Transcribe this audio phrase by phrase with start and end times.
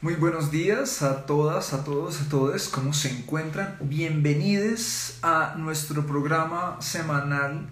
[0.00, 2.68] Muy buenos días a todas, a todos, a todos.
[2.68, 3.76] ¿Cómo se encuentran?
[3.80, 7.68] Bienvenidos a nuestro programa semanal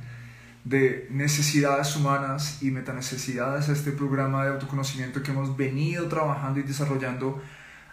[0.65, 7.41] de necesidades humanas y metanecesidades, este programa de autoconocimiento que hemos venido trabajando y desarrollando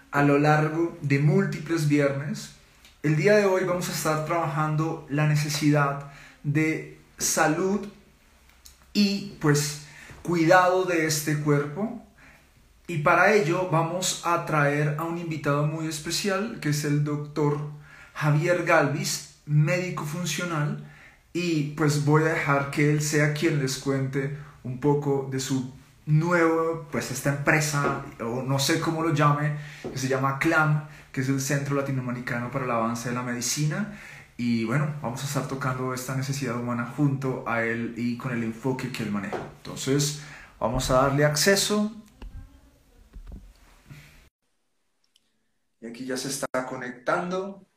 [0.09, 2.55] a lo largo de múltiples viernes.
[3.03, 6.11] El día de hoy vamos a estar trabajando la necesidad
[6.41, 7.87] de salud
[8.93, 9.83] y pues
[10.23, 12.03] cuidado de este cuerpo
[12.87, 17.57] y para ello vamos a traer a un invitado muy especial, que es el doctor
[18.13, 20.89] Javier Galvis, médico funcional,
[21.31, 25.73] y pues voy a dejar que él sea quien les cuente un poco de su
[26.05, 31.21] nuevo, pues esta empresa, o no sé cómo lo llame, que se llama CLAM, que
[31.21, 33.97] es el Centro Latinoamericano para el Avance de la Medicina.
[34.35, 38.43] Y bueno, vamos a estar tocando esta necesidad humana junto a él y con el
[38.43, 39.37] enfoque que él maneja.
[39.57, 40.21] Entonces,
[40.59, 42.02] vamos a darle acceso
[45.83, 47.67] Y aquí ya se está conectando.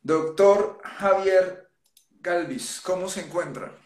[0.00, 1.72] Doctor Javier
[2.20, 3.76] Galvis, ¿cómo se encuentra?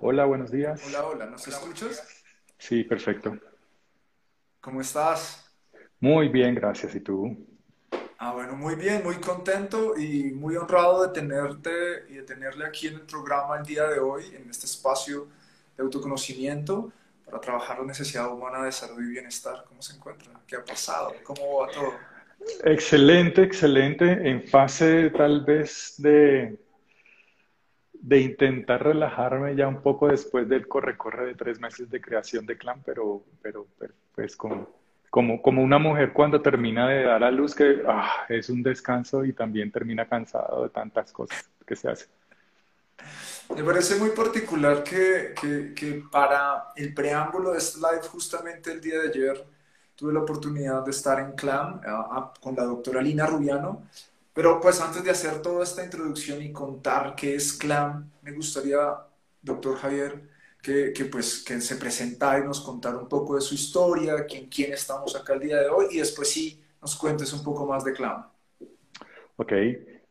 [0.00, 0.82] Hola, buenos días.
[0.86, 2.24] Hola, hola, ¿nos escuchas?
[2.56, 3.38] Sí, perfecto.
[4.62, 5.54] ¿Cómo estás?
[6.00, 6.94] Muy bien, gracias.
[6.94, 7.51] ¿Y tú?
[8.24, 12.86] Ah, bueno, muy bien, muy contento y muy honrado de tenerte y de tenerle aquí
[12.86, 15.26] en el programa el día de hoy, en este espacio
[15.76, 16.92] de autoconocimiento
[17.24, 19.64] para trabajar la necesidad humana de salud y bienestar.
[19.66, 20.30] ¿Cómo se encuentra?
[20.46, 21.12] ¿Qué ha pasado?
[21.24, 21.94] ¿Cómo va todo?
[22.62, 24.12] Excelente, excelente.
[24.12, 26.60] En fase tal vez de,
[27.92, 32.56] de intentar relajarme ya un poco después del corre-corre de tres meses de creación de
[32.56, 34.68] clan, pero, pero, pero pues con
[35.12, 39.26] como, como una mujer cuando termina de dar a luz, que ah, es un descanso
[39.26, 42.08] y también termina cansado de tantas cosas que se hacen.
[43.54, 48.80] Me parece muy particular que, que, que, para el preámbulo de este live, justamente el
[48.80, 49.46] día de ayer,
[49.96, 51.82] tuve la oportunidad de estar en CLAM
[52.40, 53.82] con la doctora Lina Rubiano.
[54.32, 58.78] Pero pues antes de hacer toda esta introducción y contar qué es CLAM, me gustaría,
[59.42, 60.31] doctor Javier,
[60.62, 64.48] que, que, pues, que se presentara y nos contara un poco de su historia, quién,
[64.48, 67.84] quién estamos acá el día de hoy y después sí nos cuentes un poco más
[67.84, 68.24] de Clam.
[69.36, 69.52] Ok,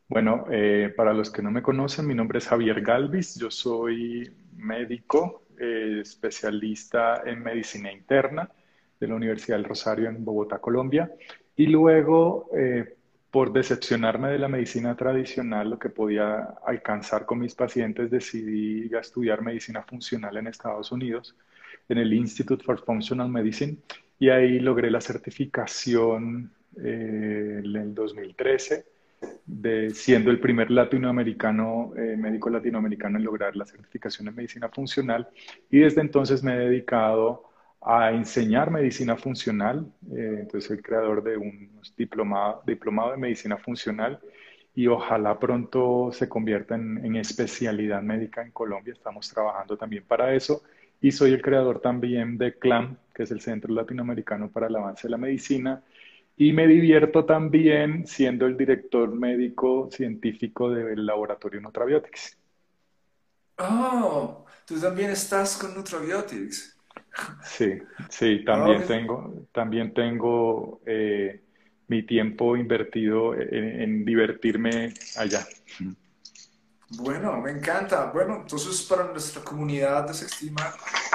[0.09, 4.29] bueno, eh, para los que no me conocen, mi nombre es Javier Galvis, yo soy
[4.57, 8.51] médico, eh, especialista en medicina interna
[8.99, 11.11] de la Universidad del Rosario en Bogotá, Colombia,
[11.55, 12.97] y luego eh,
[13.31, 19.41] por decepcionarme de la medicina tradicional, lo que podía alcanzar con mis pacientes, decidí estudiar
[19.41, 21.35] medicina funcional en Estados Unidos,
[21.87, 23.77] en el Institute for Functional Medicine,
[24.19, 28.85] y ahí logré la certificación eh, en el 2013,
[29.45, 35.29] de, siendo el primer latinoamericano, eh, médico latinoamericano en lograr la certificación en medicina funcional,
[35.69, 37.50] y desde entonces me he dedicado
[37.81, 39.91] a enseñar medicina funcional.
[40.11, 44.19] Eh, entonces, soy creador de un diplomado, diplomado de medicina funcional
[44.73, 48.93] y ojalá pronto se convierta en, en, especialidad médica en Colombia.
[48.93, 50.63] Estamos trabajando también para eso.
[51.01, 55.07] Y soy el creador también de CLAM, que es el Centro Latinoamericano para el Avance
[55.07, 55.83] de la Medicina.
[56.37, 62.37] Y me divierto también siendo el director médico científico del laboratorio Nutrabiotics.
[63.57, 66.70] Oh, tú también estás con Nutrabiotics.
[67.43, 67.79] Sí,
[68.09, 71.41] sí, también tengo, también tengo eh,
[71.87, 75.45] mi tiempo invertido en, divertirme allá.
[76.89, 78.11] Bueno, me encanta.
[78.11, 80.73] Bueno, entonces para nuestra comunidad de Sextima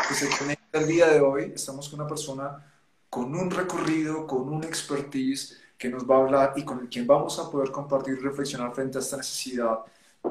[0.09, 2.63] que se conecta el día de hoy, estamos con una persona
[3.09, 7.39] con un recorrido, con un expertise que nos va a hablar y con quien vamos
[7.39, 9.79] a poder compartir y reflexionar frente a esta necesidad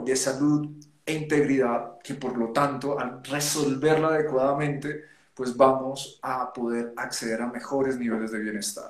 [0.03, 0.69] de salud
[1.05, 7.47] e integridad, que por lo tanto, al resolverla adecuadamente, pues vamos a poder acceder a
[7.47, 8.89] mejores niveles de bienestar.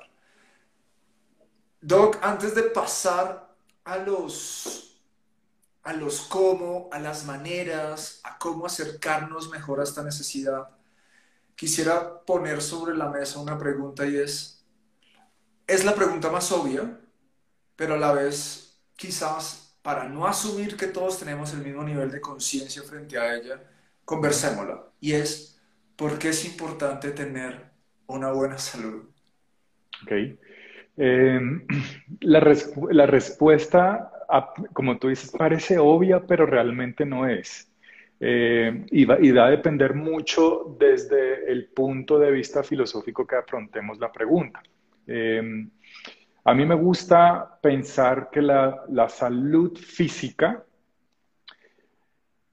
[1.80, 5.00] Doc, antes de pasar a los,
[5.82, 10.70] a los cómo, a las maneras, a cómo acercarnos mejor a esta necesidad,
[11.54, 14.64] quisiera poner sobre la mesa una pregunta y es,
[15.66, 17.00] es la pregunta más obvia,
[17.74, 22.20] pero a la vez quizás para no asumir que todos tenemos el mismo nivel de
[22.20, 23.62] conciencia frente a ella,
[24.04, 24.84] conversémosla.
[25.00, 25.55] Y es,
[25.96, 27.70] ¿Por qué es importante tener
[28.06, 29.04] una buena salud?
[30.02, 30.12] Ok.
[30.98, 31.66] Em,
[32.20, 32.40] la,
[33.06, 34.10] respuesta,
[34.72, 37.70] como tú dices, parece obvia, pero realmente no es.
[38.18, 43.36] Eh, y, va, y, da a depender mucho desde el punto de vista filosófico que
[43.36, 44.62] afrontemos la pregunta.
[45.06, 45.70] Em,
[46.44, 50.64] A mí me gusta pensar que la, la salud física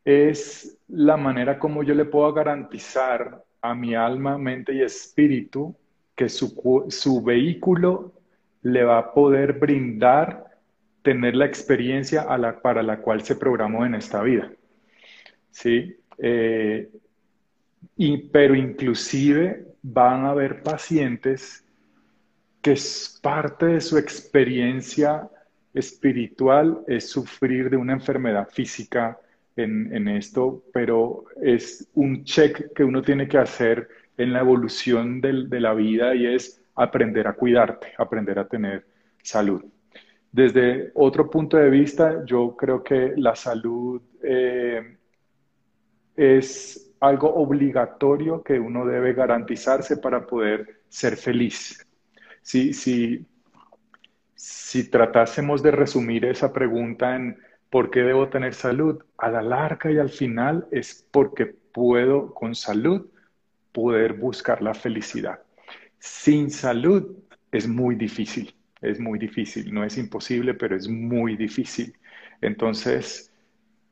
[0.05, 5.75] es la manera como yo le puedo garantizar a mi alma, mente y espíritu
[6.15, 8.13] que su, su vehículo
[8.61, 10.53] le va a poder brindar
[11.01, 12.25] tener la experiencia
[12.61, 14.51] para la cual se programó en esta vida.
[15.51, 15.95] ¿Sí?
[16.17, 16.89] Eh,
[17.97, 21.65] y, pero inclusive van a haber pacientes
[22.61, 25.29] que es parte de su experiencia
[25.73, 29.19] espiritual es sufrir de una enfermedad física
[29.55, 35.45] en, esto, pero es un check que uno tiene que hacer en la evolución de,
[35.47, 38.85] de la vida y es aprender a cuidarte, aprender a tener
[39.21, 39.63] salud.
[40.31, 44.97] Desde otro punto de vista, yo creo que la salud eh,
[46.15, 51.85] es algo obligatorio que uno debe garantizarse para poder ser feliz.
[52.41, 53.25] Si, si,
[54.33, 57.37] si tratásemos de resumir esa pregunta en
[57.73, 62.53] por qué debo tener salud, a la larga y al final es porque puedo con
[62.53, 63.07] salud
[63.71, 65.39] poder buscar la felicidad.
[65.97, 67.17] Sin salud
[67.51, 68.53] es muy difícil
[68.83, 69.73] es muy difícil.
[69.73, 71.95] No es imposible, pero es muy difícil.
[72.41, 73.31] Entonces,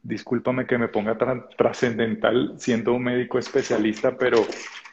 [0.03, 1.17] discúlpame que me ponga
[1.57, 4.45] trascendental siendo un médico especialista, pero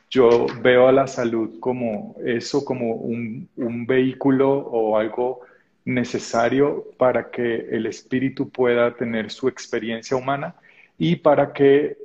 [0.09, 3.49] yo veo a la salud como eso, como un,
[3.87, 5.41] vehículo o algo
[5.89, 10.55] necesario para que el espíritu pueda tener su experiencia humana
[10.99, 11.97] y para que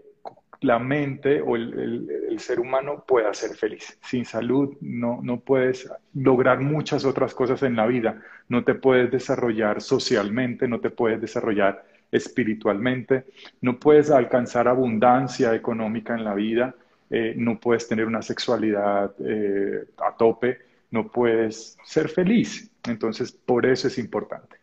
[0.61, 3.99] la mente o el, ser humano pueda ser feliz.
[4.01, 8.21] Sin salud no, no puedes lograr muchas otras cosas en la vida.
[8.47, 13.25] No te puedes desarrollar socialmente, no te puedes desarrollar espiritualmente,
[13.61, 16.73] no puedes alcanzar abundancia económica en la vida,
[17.09, 22.69] eh, no puedes tener una sexualidad eh, a tope, no puedes ser feliz.
[22.83, 24.57] Entonces, por eso es importante.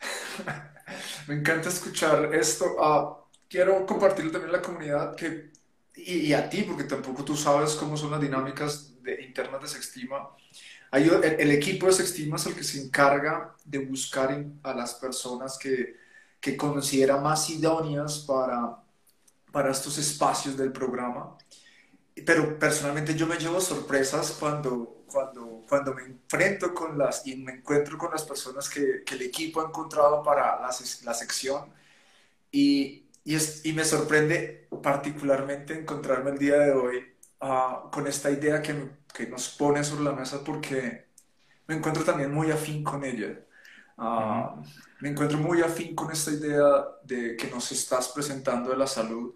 [1.28, 2.76] Me encanta escuchar esto.
[2.80, 5.52] Ah, quiero compartirlo también a la comunidad que,
[5.94, 10.30] y, a ti, porque tampoco tú sabes cómo son las dinámicas de, internas de Sextima.
[10.90, 15.58] Hay, el, equipo de Sextima es el que se encarga de buscar a las personas
[15.58, 15.96] que,
[16.40, 18.78] que considera más idóneas para,
[19.52, 21.36] para estos espacios del programa.
[22.26, 27.52] Pero personalmente yo me llevo sorpresas cuando, cuando, cuando me enfrento con las y me
[27.52, 30.70] encuentro con las personas que, que el equipo ha encontrado para la,
[31.04, 31.72] la sección.
[32.50, 38.30] Y, y, es, y me sorprende particularmente encontrarme el día de hoy uh, con esta
[38.30, 41.06] idea que, que, nos pone sobre la mesa porque
[41.66, 43.40] me encuentro también muy afín con ella.
[43.96, 44.62] Uh,
[45.00, 46.64] Me encuentro muy afín con esta idea
[47.04, 49.34] de que nos estás presentando de la salud.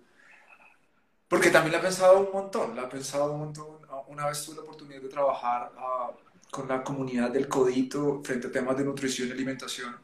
[1.28, 3.66] Porque también la he pensado un montón, la he pensado un montón.
[4.08, 8.52] Una vez tuve la oportunidad de trabajar uh, con la comunidad del Codito frente a
[8.52, 9.96] temas de nutrición y alimentación.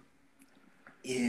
[1.03, 1.23] Y,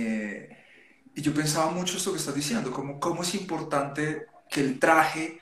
[1.15, 5.39] y yo pensaba mucho esto que estás diciendo, como cómo es importante que el traje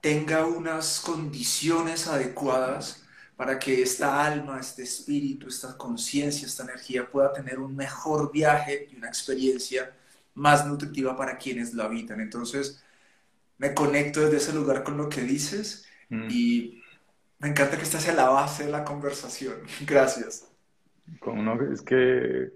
[0.00, 3.04] tenga unas condiciones adecuadas
[3.36, 8.88] para que esta alma, este espíritu, esta conciencia, esta energía pueda tener un mejor viaje
[8.90, 9.94] y una experiencia
[10.34, 12.20] más nutritiva para quienes la habitan.
[12.20, 12.82] Entonces,
[13.58, 16.28] me conecto desde ese lugar con lo que dices mm.
[16.30, 16.82] y
[17.40, 19.56] me encanta que estés a la base de la conversación.
[19.86, 20.48] Gracias.
[21.72, 22.50] es que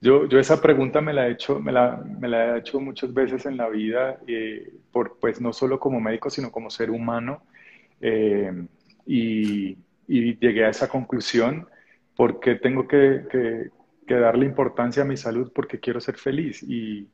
[0.00, 3.12] yo, yo esa pregunta me la he hecho, me la, me la he hecho muchas
[3.12, 7.42] veces en la vida, eh, por, pues no solo como médico, sino como ser humano.
[8.00, 8.52] Eh,
[9.06, 11.66] y, y, llegué a esa conclusión
[12.14, 13.70] porque tengo que, que,
[14.06, 16.62] que, darle importancia a mi salud porque quiero ser feliz.
[16.62, 17.08] Y,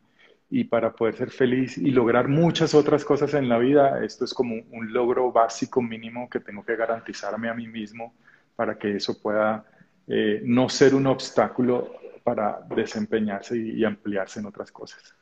[0.54, 4.34] y para poder ser feliz y lograr muchas otras cosas en la vida, esto es
[4.34, 8.12] como un logro básico mínimo que tengo que garantizarme a mí mismo
[8.54, 9.64] para que eso pueda
[10.06, 15.14] eh, no ser un obstáculo para desempeñarse y, ampliarse en otras cosas.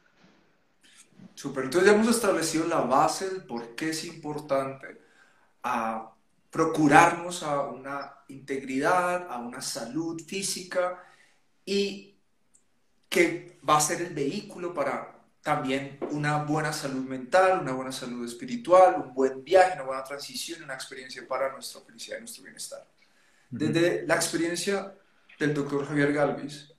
[1.37, 5.01] Super, entonces ya hemos establecido la base del por qué es importante
[5.63, 6.13] a
[6.51, 11.05] procurarnos a una integridad, a una salud física
[11.65, 12.17] y
[13.09, 18.25] que va a ser el vehículo para también una buena salud mental, una buena salud
[18.27, 22.87] espiritual, un buen viaje, una buena transición, una experiencia para nuestra felicidad y nuestro bienestar.
[23.49, 24.95] Desde la experiencia
[25.39, 26.73] del doctor Javier Galvis,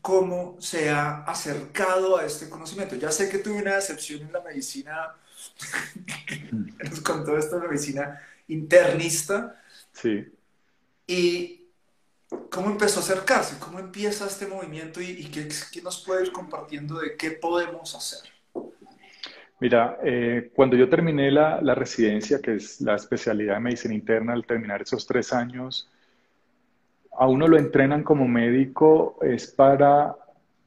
[0.00, 2.94] cómo se ha acercado a este conocimiento.
[2.96, 5.16] Ya sé que tuve una decepción en la medicina,
[6.90, 9.60] nos contó esto la medicina internista.
[9.92, 10.32] Sí.
[11.06, 11.63] Y
[12.50, 15.48] cómo empezó a acercarse, cómo empieza este movimiento y, qué,
[15.82, 18.28] nos puede ir compartiendo de qué podemos hacer.
[19.60, 24.32] Mira, eh, cuando yo terminé la, la, residencia, que es la especialidad de medicina interna,
[24.32, 25.88] al terminar esos tres años,
[27.16, 30.16] a uno lo entrenan como médico es para,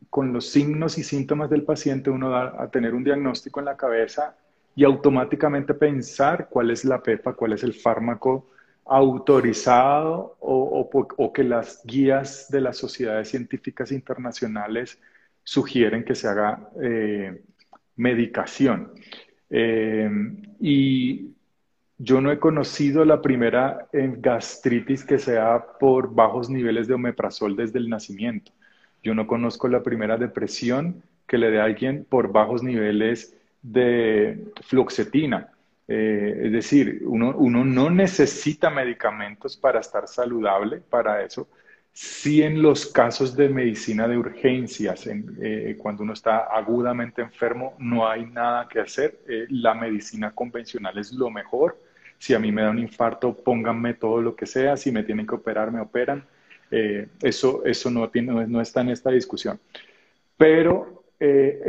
[0.10, 3.78] con los signos y síntomas del paciente, uno da a tener un diagnóstico en la
[3.78, 4.36] cabeza
[4.76, 8.48] y automáticamente pensar cuál es la PEPA, cuál es el fármaco
[8.90, 15.00] autorizado o, que las guías de las sociedades científicas internacionales
[15.44, 17.42] sugieren que se haga eh,
[17.96, 18.92] medicación.
[19.50, 20.10] Eh,
[20.60, 21.32] y
[21.98, 27.80] yo no he conocido la primera gastritis que sea por bajos niveles de omeprazol desde
[27.80, 28.52] el nacimiento.
[29.04, 34.46] Yo no conozco la primera depresión que le dé a alguien por bajos niveles de
[34.62, 35.50] fluoxetina.
[35.88, 41.48] Eh, es decir, uno, no necesita medicamentos para estar saludable, para eso.
[41.94, 48.08] Sí en los casos de medicina de urgencias, eh, cuando uno está agudamente enfermo, no
[48.08, 49.20] hay nada que hacer.
[49.28, 51.80] Eh, la medicina convencional es lo mejor.
[52.20, 54.78] Si a mí me da un infarto, pónganme todo lo que sea.
[54.78, 56.26] Si me tienen que operar, me operan.
[57.22, 58.12] eso eso no,
[58.48, 59.60] no está en esta discusión.
[60.36, 61.62] Pero eh,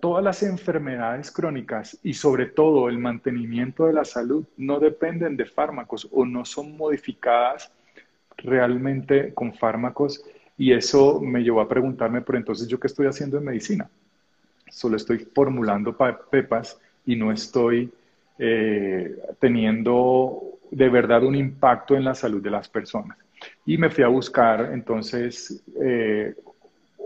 [0.00, 5.44] todas las enfermedades crónicas y sobre todo el mantenimiento de la salud no dependen de
[5.44, 7.70] fármacos o no son modificadas
[8.36, 10.24] realmente con fármacos
[10.56, 13.88] y eso me llevó a preguntarme, pero entonces yo qué estoy haciendo en medicina?
[14.68, 15.96] Solo estoy formulando
[16.30, 17.92] pepas y no estoy
[18.38, 23.16] eh, teniendo de verdad un impacto en la salud de las personas.
[23.64, 26.34] Y me fui a buscar entonces eh,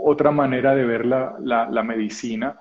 [0.02, 2.60] otra manera de ver la, medicina.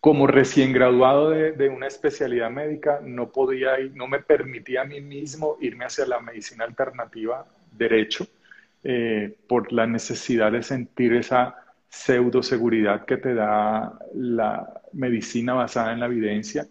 [0.00, 5.00] Como recién graduado de, una especialidad médica, no podía ir, no me permitía a mí
[5.00, 8.26] mismo irme hacia la medicina alternativa derecho
[8.82, 11.56] eh, por la necesidad de sentir esa
[11.88, 16.66] pseudo seguridad que te da la medicina basada en la evidencia.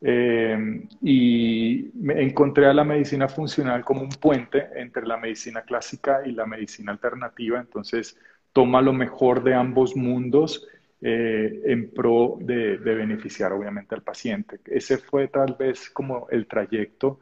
[0.00, 6.22] Eh, y me encontré a la medicina funcional como un puente entre la medicina clásica
[6.24, 7.58] y la medicina alternativa.
[7.58, 8.16] Entonces,
[8.52, 10.66] toma lo mejor de ambos mundos
[11.00, 14.60] eh, en pro de, beneficiar obviamente al paciente.
[14.66, 17.20] Ese fue tal vez como el trayecto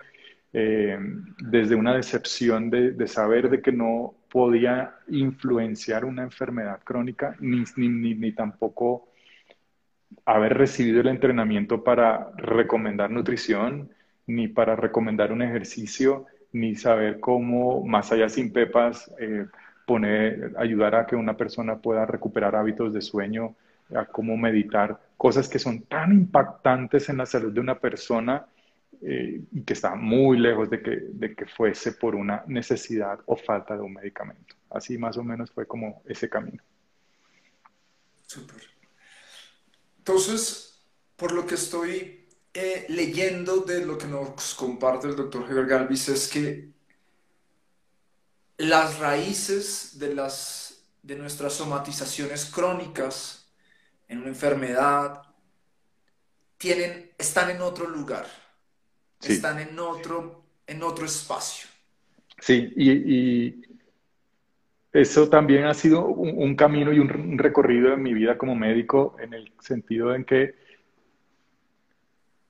[0.53, 0.99] eh,
[1.39, 8.15] desde una decepción de, saber de que no podía influenciar una enfermedad crónica ni, ni,
[8.15, 9.09] ni tampoco
[10.25, 13.91] haber recibido el entrenamiento para recomendar nutrición,
[14.27, 19.47] ni para recomendar un ejercicio, ni saber cómo, más allá sin pepas, eh,
[19.87, 23.55] poner, ayudar a que una persona pueda recuperar hábitos de sueño,
[23.95, 28.47] a cómo meditar, cosas que son tan impactantes en la salud de una persona
[29.01, 33.37] eh, y que está muy lejos de que, de que fuese por una necesidad o
[33.37, 34.57] falta de un medicamento.
[34.71, 36.63] Así más o menos fue como ese camino.
[38.27, 38.63] Súper.
[39.99, 40.83] Entonces,
[41.15, 46.09] por lo que estoy eh, leyendo de lo que nos comparte el doctor Heber Galvis
[46.09, 46.76] es que
[48.59, 53.53] las raíces de, las, de nuestras somatizaciones crónicas
[54.09, 55.23] en una enfermedad
[56.59, 58.27] tienen, están en otro lugar,
[59.21, 61.69] están en otro, en otro espacio.
[62.39, 63.67] Sí, y,
[64.93, 69.35] eso también ha sido un, camino y un recorrido en mi vida como médico en
[69.35, 70.55] el sentido en que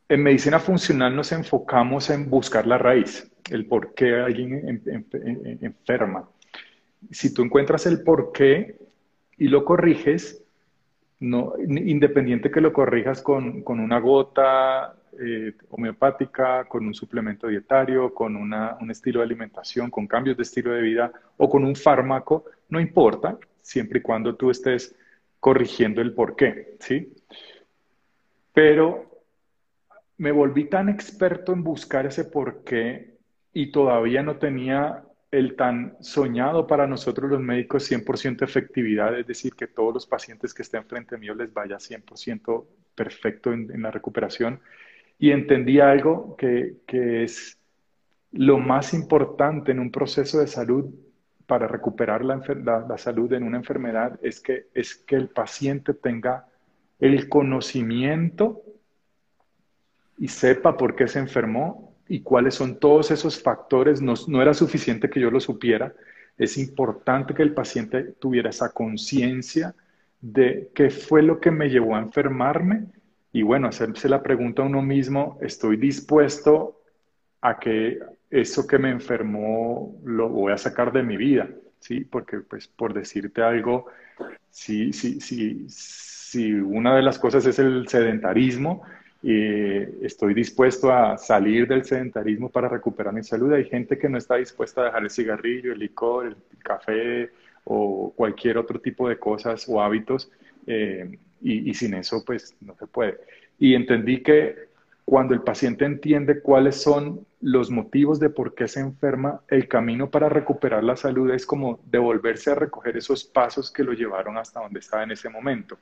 [0.08, 4.82] en medicina funcional nos enfocamos en buscar la raíz el por qué alguien
[5.60, 6.28] enferma.
[7.10, 8.76] Si tú encuentras el por qué
[9.38, 10.42] y lo corriges,
[11.20, 18.36] no, independiente que lo corrijas con, una gota eh, homeopática, con un suplemento dietario, con
[18.36, 22.80] un estilo de alimentación, con cambios de estilo de vida o con un fármaco, no
[22.80, 24.94] importa, siempre y cuando tú estés
[25.40, 27.12] corrigiendo el por qué, ¿sí?
[28.52, 29.22] Pero
[30.18, 33.15] me volví tan experto en buscar ese por qué
[33.56, 39.54] y todavía no tenía el tan soñado para nosotros los médicos 100% efectividad, es decir,
[39.54, 44.60] que todos los pacientes que estén frente mío les vaya 100% perfecto en, la recuperación.
[45.18, 47.58] Y entendí algo que, que es
[48.32, 50.94] lo más importante en un proceso de salud
[51.46, 52.42] para recuperar la,
[52.86, 56.46] la, salud en una enfermedad es que, es que el paciente tenga
[56.98, 58.62] el conocimiento
[60.18, 64.00] y sepa por qué se enfermó y cuáles son todos esos factores.
[64.00, 65.94] No, no era suficiente que yo lo supiera,
[66.38, 69.74] es importante que el paciente tuviera esa conciencia
[70.20, 72.86] de qué fue lo que me llevó a enfermarme
[73.32, 76.80] y bueno, hacerse la pregunta a uno mismo, ¿estoy dispuesto
[77.42, 77.98] a que
[78.30, 81.48] eso que me enfermó lo voy a sacar de mi vida?
[81.80, 82.00] ¿Sí?
[82.00, 83.86] Porque pues por decirte algo,
[84.50, 88.82] si, si, si, si una de las cosas es el sedentarismo,
[89.22, 93.52] estoy dispuesto a salir del sedentarismo para recuperar mi salud.
[93.52, 97.30] Hay gente que no está dispuesta a dejar el cigarrillo, el licor, el café
[97.64, 100.30] o cualquier otro tipo de cosas o hábitos
[100.66, 103.18] eh, y, y sin eso pues no se puede.
[103.58, 104.66] Y entendí que
[105.04, 110.10] cuando el paciente entiende cuáles son los motivos de por qué se enferma, el camino
[110.10, 114.60] para recuperar la salud es como devolverse a recoger esos pasos que lo llevaron hasta
[114.60, 115.78] donde estaba en ese momento.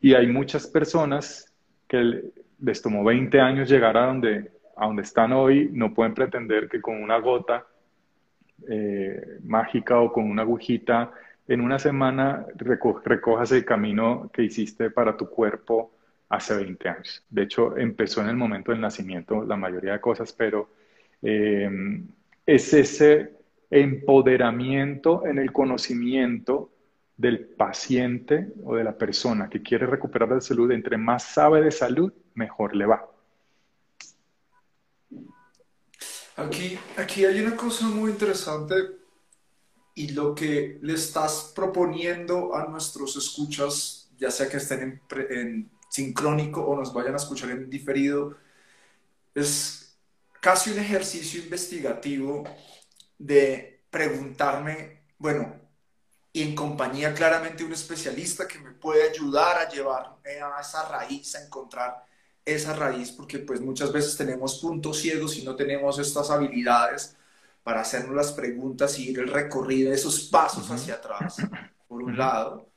[0.00, 1.52] Y hay muchas personas
[1.88, 2.22] que
[2.62, 6.80] les tomó 20 años llegar a donde, a donde están hoy, no pueden pretender que
[6.80, 7.66] con una gota
[8.68, 11.12] eh, mágica o con una agujita
[11.48, 15.92] en una semana recojas el camino que hiciste para tu cuerpo
[16.28, 17.24] hace 20 años.
[17.28, 20.70] De hecho, empezó en el momento del nacimiento la mayoría de cosas, pero
[21.20, 21.68] eh,
[22.46, 23.32] es ese
[23.70, 26.70] empoderamiento en el conocimiento
[27.16, 30.70] del paciente o de la persona que quiere recuperar la salud.
[30.70, 33.08] Entre más sabe de salud, mejor le va.
[36.36, 38.74] Aquí, aquí hay una cosa muy interesante
[39.94, 46.62] y lo que le estás proponiendo a nuestros escuchas, ya sea que estén en sincrónico
[46.62, 48.36] o nos vayan a escuchar en diferido,
[49.34, 49.98] es
[50.40, 52.44] casi un ejercicio investigativo
[53.18, 55.60] de preguntarme, bueno,
[56.32, 61.34] y en compañía claramente un especialista que me puede ayudar a llevar a esa raíz,
[61.34, 62.06] a encontrar
[62.44, 67.16] esa raíz, porque pues muchas veces tenemos puntos ciegos y no tenemos estas habilidades
[67.62, 71.36] para hacernos las preguntas y ir el recorrido, esos pasos hacia atrás,
[71.88, 72.68] por un lado,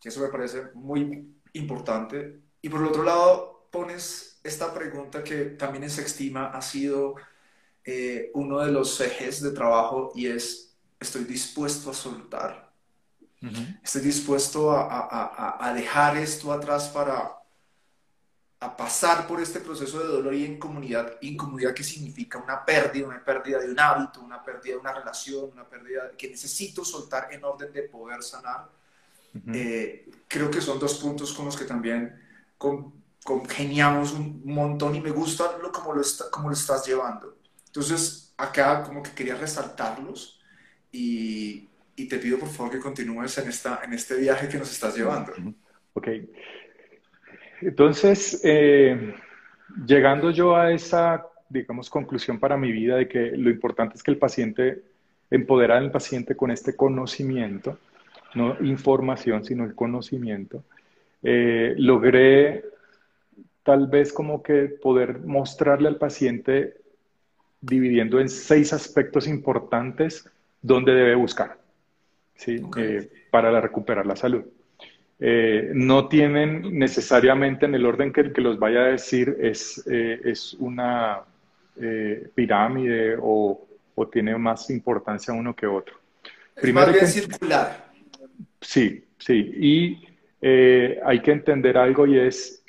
[0.00, 2.40] que eso me parece muy importante.
[2.62, 7.16] Y por el otro lado, pones esta pregunta que también en Sextima ha sido
[7.84, 12.70] eh, uno de los ejes de trabajo y es, ¿estoy dispuesto a soltar?
[13.82, 17.38] ¿Estoy dispuesto a, a, a, dejar esto atrás para
[18.62, 23.24] a pasar por este proceso de dolor y incomodidad, incomodidad que significa una pérdida, una
[23.24, 27.42] pérdida de un hábito, una pérdida de una relación, una pérdida que necesito soltar en
[27.42, 28.68] orden de poder sanar?
[29.54, 32.20] Eh, creo que son dos puntos con los que también
[33.24, 37.38] congeniamos un montón y me gusta lo, como, lo está, como lo estás llevando.
[37.66, 40.38] Entonces, acá como que quería resaltarlos
[40.92, 44.70] y, y, te pido por favor que continúes en, esta, en este viaje que nos
[44.70, 45.32] estás llevando.
[45.94, 46.08] Ok.
[47.60, 49.14] Entonces, eh,
[49.86, 54.10] llegando yo a esa, digamos, conclusión para mi vida de que lo importante es que
[54.10, 54.82] el paciente,
[55.30, 57.78] empoderar al paciente con este conocimiento,
[58.34, 60.64] no información, sino el conocimiento,
[61.22, 62.64] eh, logré
[63.62, 66.74] tal vez como que poder mostrarle al paciente
[67.60, 70.28] dividiendo en seis aspectos importantes
[70.62, 71.58] donde debe buscar
[72.36, 72.62] ¿sí?
[72.76, 74.44] Eh, para recuperar la salud.
[75.22, 80.54] Eh, no tienen necesariamente en el orden que, que los vaya a decir es, es
[80.54, 81.20] una
[82.34, 85.96] pirámide o, o, tiene más importancia uno que otro.
[86.60, 87.90] Primero que, circular.
[88.60, 89.52] Sí, sí.
[89.56, 90.10] Y
[90.42, 92.64] eh, hay que entender algo y es,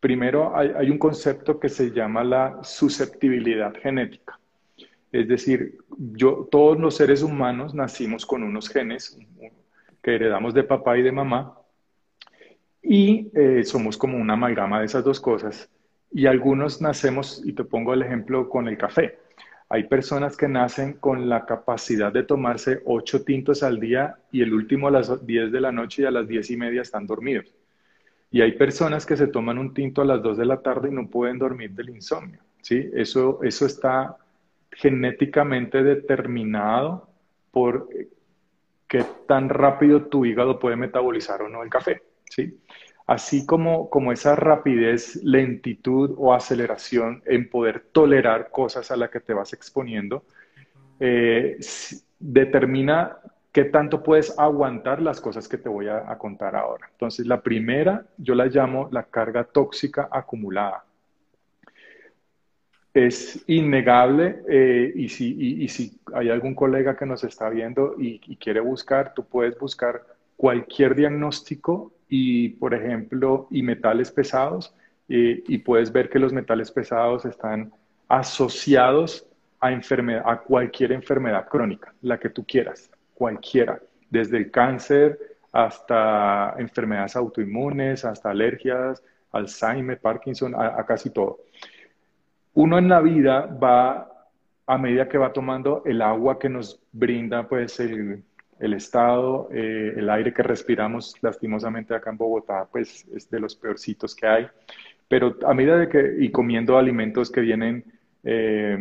[0.00, 4.38] primero hay, un concepto que se llama la susceptibilidad genética.
[5.10, 9.18] Es decir, yo, todos los seres humanos nacimos con unos genes
[10.02, 11.58] que heredamos de papá y de mamá
[12.82, 15.70] y eh, somos como una amalgama de esas dos cosas.
[16.10, 19.18] Y algunos nacemos, y te pongo el ejemplo con el café.
[19.68, 24.52] Hay personas que nacen con la capacidad de tomarse ocho tintos al día y el
[24.52, 27.46] último a las 10 de la noche y a las diez y media están dormidos.
[28.30, 30.92] Y hay personas que se toman un tinto a las 2 de la tarde y
[30.92, 32.40] no pueden dormir del insomnio.
[32.60, 32.90] ¿sí?
[32.92, 34.16] Eso, eso está
[34.72, 37.08] genéticamente determinado
[37.50, 38.08] por eh,
[38.88, 42.02] qué tan rápido tu hígado puede metabolizar o no el café.
[42.34, 42.58] ¿Sí?
[43.06, 49.20] así como, como esa rapidez, lentitud o aceleración en poder tolerar cosas a las que
[49.20, 50.24] te vas exponiendo,
[51.00, 51.58] eh,
[52.18, 53.18] determina
[53.50, 56.88] qué tanto puedes aguantar las cosas que te voy a, contar ahora.
[56.90, 60.84] Entonces, la primera yo la llamo la carga tóxica acumulada.
[62.94, 68.20] Es innegable eh, y, si, y, si hay algún colega que nos está viendo y,
[68.26, 70.02] y quiere buscar, tú puedes buscar
[70.36, 74.74] cualquier diagnóstico y, por ejemplo, y metales pesados,
[75.08, 77.72] y puedes ver que los metales pesados están
[78.06, 79.26] asociados
[79.60, 85.18] a, a cualquier enfermedad crónica, la que tú quieras, cualquiera, desde el cáncer
[85.52, 91.38] hasta enfermedades autoinmunes, hasta alergias, Alzheimer, Parkinson, a, casi todo.
[92.52, 94.28] Uno en la vida va,
[94.66, 98.22] a medida que va tomando el agua que nos brinda pues el,
[98.62, 103.56] el estado, eh, el aire que respiramos lastimosamente acá en Bogotá, pues es de los
[103.56, 104.46] peorcitos que hay.
[105.08, 107.84] Pero a medida de que, y comiendo alimentos que vienen
[108.22, 108.78] eh,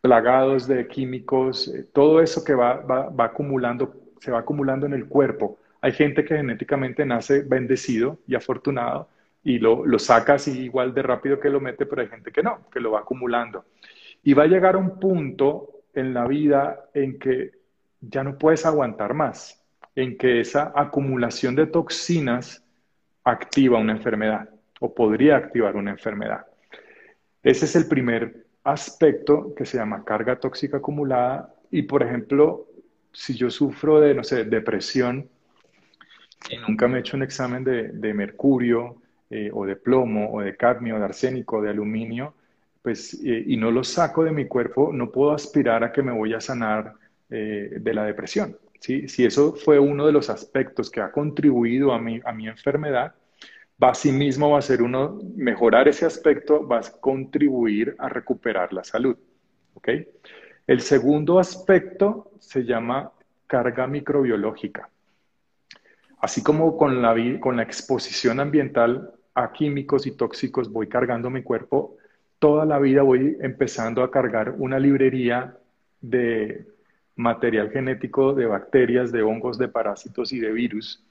[0.00, 5.06] plagados de químicos, eh, todo eso que va, va, acumulando, se va acumulando en el
[5.06, 5.58] cuerpo.
[5.80, 9.08] Hay gente que genéticamente nace bendecido y afortunado
[9.44, 12.42] y lo, lo saca así igual de rápido que lo mete, pero hay gente que
[12.42, 13.64] no, que lo va acumulando.
[14.24, 17.57] Y va a llegar un punto en la vida en que
[18.00, 19.62] ya no puedes aguantar más,
[19.94, 22.62] en que esa acumulación de toxinas
[23.24, 24.48] activa una enfermedad
[24.80, 26.46] o podría activar una enfermedad.
[27.42, 32.66] Ese es el primer aspecto que se llama carga tóxica acumulada y, por ejemplo,
[33.12, 35.28] si yo sufro de, no sé, depresión
[36.50, 38.96] y nunca me he hecho un examen de, mercurio
[39.30, 42.34] eh, o de plomo o de cadmio, de arsénico, de aluminio,
[42.82, 46.12] pues, eh, y no lo saco de mi cuerpo, no puedo aspirar a que me
[46.12, 46.94] voy a sanar
[47.30, 48.56] eh, de la depresión.
[48.80, 49.08] ¿sí?
[49.08, 53.14] Si eso fue uno de los aspectos que ha contribuido a mi, a mi enfermedad,
[53.82, 58.72] va a mismo va a ser uno, mejorar ese aspecto va a contribuir a recuperar
[58.72, 59.16] la salud.
[59.74, 59.88] ¿ok?
[60.66, 63.12] El segundo aspecto se llama
[63.46, 64.88] carga microbiológica.
[66.20, 71.42] Así como con la, con la exposición ambiental a químicos y tóxicos voy cargando mi
[71.42, 71.96] cuerpo,
[72.38, 75.56] toda la vida voy empezando a cargar una librería
[76.00, 76.66] de
[77.18, 81.04] material genético de bacterias, de hongos, de parásitos y de virus,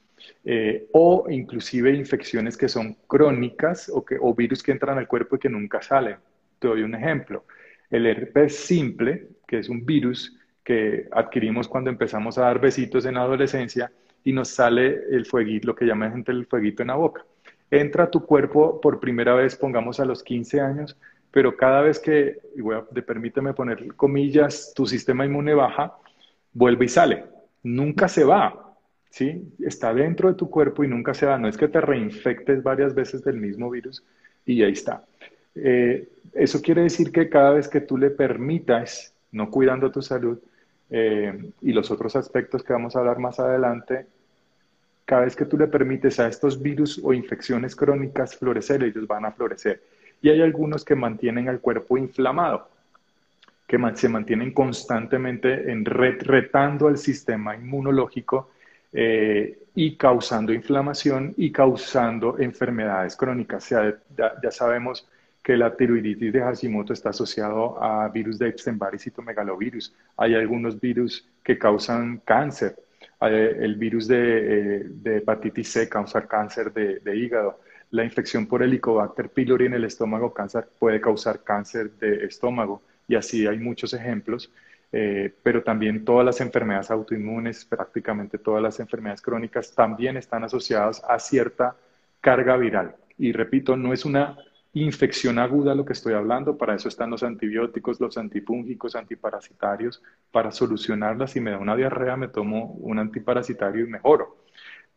[0.44, 5.36] eh, o inclusive infecciones que son crónicas o, que, o virus que entran al cuerpo
[5.36, 6.16] y que nunca salen.
[6.58, 7.44] Te doy un ejemplo.
[7.90, 13.14] El herpes simple, que es un virus que adquirimos cuando empezamos a dar besitos en
[13.14, 13.92] la adolescencia
[14.24, 17.24] y nos sale el fueguito, lo que llama gente el fueguito en la boca.
[17.70, 20.96] Entra a tu cuerpo por primera vez, pongamos a los 15 años,
[21.30, 25.96] pero cada vez que, y voy a, permíteme poner comillas, tu sistema inmune baja,
[26.52, 27.24] vuelve y sale.
[27.62, 28.74] Nunca se va,
[29.10, 29.52] ¿sí?
[29.60, 31.38] Está dentro de tu cuerpo y nunca se va.
[31.38, 34.02] No es que te reinfectes varias veces del mismo virus
[34.46, 35.04] y ahí está.
[35.54, 40.38] Eh, eso quiere decir que cada vez que tú le permitas, no cuidando tu salud,
[40.90, 44.06] eh, y los otros aspectos que vamos a hablar más adelante,
[45.04, 49.26] cada vez que tú le permites a estos virus o infecciones crónicas florecer, ellos van
[49.26, 49.82] a florecer
[50.20, 52.68] y hay algunos que mantienen al cuerpo inflamado,
[53.66, 58.50] que se mantienen constantemente en retando al sistema inmunológico
[58.92, 63.68] eh, y causando inflamación y causando enfermedades crónicas.
[63.68, 65.06] ya, sabemos
[65.42, 69.94] que la tiroiditis de Hashimoto está asociado a virus de Epstein-Barr y citomegalovirus.
[70.16, 72.76] Hay algunos virus que causan cáncer.
[73.20, 77.60] el virus de, eh, hepatitis C causa cáncer de hígado.
[77.90, 83.14] La infección por Helicobacter pylori en el estómago cáncer puede causar cáncer de estómago y
[83.14, 84.52] así hay muchos ejemplos,
[84.92, 91.02] eh, pero también todas las enfermedades autoinmunes, prácticamente todas las enfermedades crónicas también están asociadas
[91.08, 91.76] a cierta
[92.20, 92.94] carga viral.
[93.16, 94.36] Y repito, no es una
[94.74, 100.52] infección aguda lo que estoy hablando, para eso están los antibióticos, los antifúngicos, antiparasitarios, para
[100.52, 101.32] solucionarlas.
[101.32, 104.36] Si me da una diarrea, me tomo un antiparasitario y mejoro.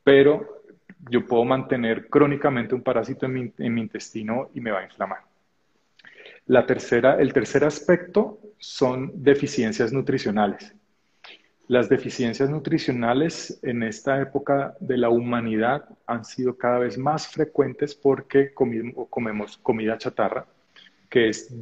[0.04, 0.61] Pero
[1.10, 5.20] yo puedo mantener crónicamente un parásito en mi, intestino y me va a inflamar.
[6.48, 10.74] La tercera, el tercer aspecto son deficiencias nutricionales.
[11.68, 17.96] Las deficiencias nutricionales en esta época de la humanidad han sido cada vez más frecuentes
[17.96, 20.46] porque comemos comida chatarra,
[21.10, 21.54] que es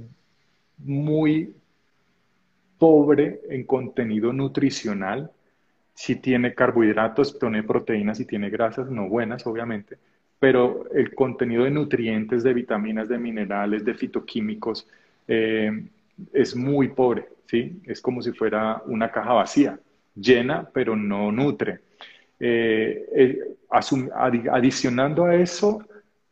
[0.77, 1.53] muy
[2.79, 5.31] pobre en contenido nutricional
[5.99, 9.97] si tiene carbohidratos, tiene proteínas y tiene grasas, no buenas obviamente,
[10.39, 14.87] pero el contenido de nutrientes, de vitaminas, de minerales, de fitoquímicos
[15.27, 15.83] eh,
[16.31, 17.81] es muy pobre, ¿sí?
[17.83, 19.77] Es como si fuera una caja vacía,
[20.15, 21.79] llena, pero no nutre.
[22.39, 25.85] Eh, eh, adicionando a eso,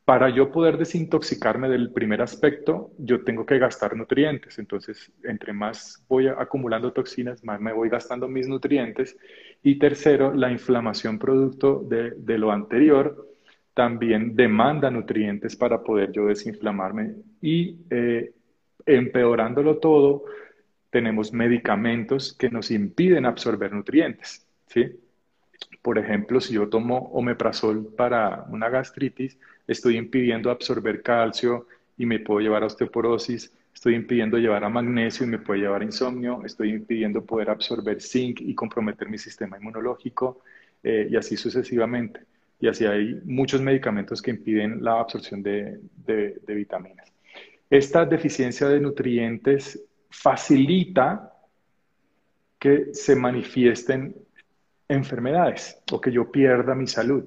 [0.08, 4.58] para yo poder desintoxicarme del primer aspecto, yo tengo que gastar nutrientes.
[4.58, 9.18] Entonces, entre más voy acumulando toxinas, más me voy gastando mis nutrientes.
[9.64, 13.28] Y tercero, la inflamación producto de, lo anterior
[13.74, 17.16] también demanda nutrientes para poder yo desinflamarme.
[17.42, 18.32] Y eh,
[18.86, 20.26] empeorándolo todo,
[20.90, 24.48] tenemos medicamentos que nos impiden absorber nutrientes.
[24.68, 25.00] ¿sí?
[25.82, 31.68] Por ejemplo, si yo tomo omeprazol para una gastritis, estoy impidiendo absorber calcio
[31.98, 35.82] y me puedo llevar a osteoporosis, estoy impidiendo llevar a magnesio y me puede llevar
[35.82, 40.40] a insomnio, estoy impidiendo poder absorber zinc y comprometer mi sistema inmunológico
[40.82, 42.22] eh, y así sucesivamente.
[42.60, 45.80] Y así hay muchos medicamentos que impiden la absorción de,
[46.48, 47.06] vitaminas.
[47.70, 51.34] Esta deficiencia de nutrientes facilita
[52.58, 54.16] que se manifiesten
[54.90, 57.26] enfermedades o que yo pierda mi salud.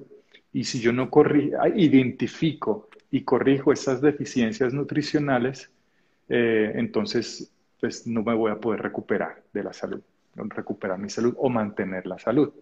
[0.51, 5.71] Y si yo no corri identifico y corrijo esas deficiencias nutricionales,
[6.33, 10.01] eh, entonces pues no me voy a poder recuperar de la salud,
[10.35, 12.53] recuperar mi salud o mantener la salud.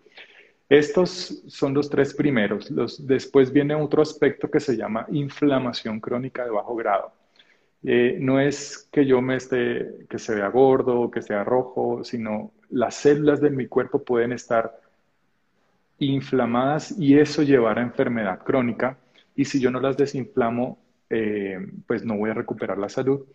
[0.67, 2.71] Estos son los tres primeros.
[2.71, 7.11] Los, después viene otro aspecto que se llama inflamación crónica de bajo grado.
[7.83, 12.51] Eh, no es que yo me esté, que se vea gordo, que sea rojo, sino
[12.69, 14.79] las células de mi cuerpo pueden estar
[15.99, 18.97] inflamadas y eso llevar a enfermedad crónica.
[19.35, 20.79] Y si yo no las desinflamo,
[21.09, 23.25] eh, pues no voy a recuperar la salud.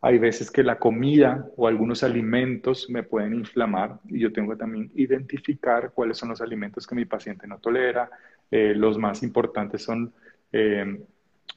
[0.00, 4.58] Hay veces que la comida o algunos alimentos me pueden inflamar y yo tengo que
[4.58, 8.10] también identificar cuáles son los alimentos que mi paciente no tolera.
[8.50, 10.12] Eh, los más importantes son
[10.52, 11.00] eh,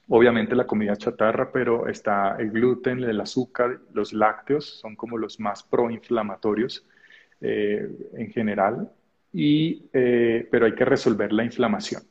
[0.09, 5.39] obviamente la comida chatarra, pero está el gluten, el azúcar, los lácteos, son como los
[5.39, 6.85] más proinflamatorios
[7.41, 8.89] en general,
[9.31, 12.01] y, pero hay que resolver la inflamación.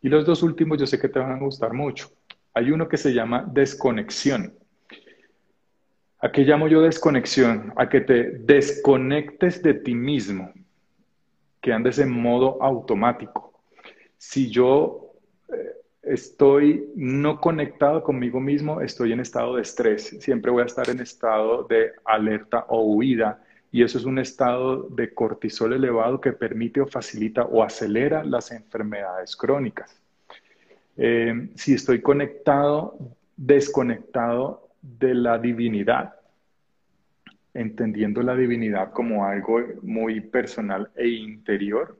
[0.00, 2.08] Y los dos últimos yo sé que te van a gustar mucho.
[2.58, 4.52] Hay uno que se llama desconexión.
[6.18, 7.72] ¿A qué llamo yo desconexión?
[7.76, 10.52] A que te desconectes de ti mismo,
[11.60, 13.62] que andes en modo automático.
[14.16, 15.12] Si yo
[15.48, 15.54] eh,
[16.02, 20.16] estoy no conectado conmigo mismo, estoy en estado de estrés.
[20.18, 23.40] Siempre voy a estar en estado de alerta o huida.
[23.70, 28.50] Y eso es un estado de cortisol elevado que permite o facilita o acelera las
[28.50, 30.07] enfermedades crónicas.
[30.98, 32.98] Eh, si estoy conectado,
[33.36, 36.14] desconectado de la divinidad,
[37.54, 41.96] entendiendo la divinidad como algo muy personal e interior,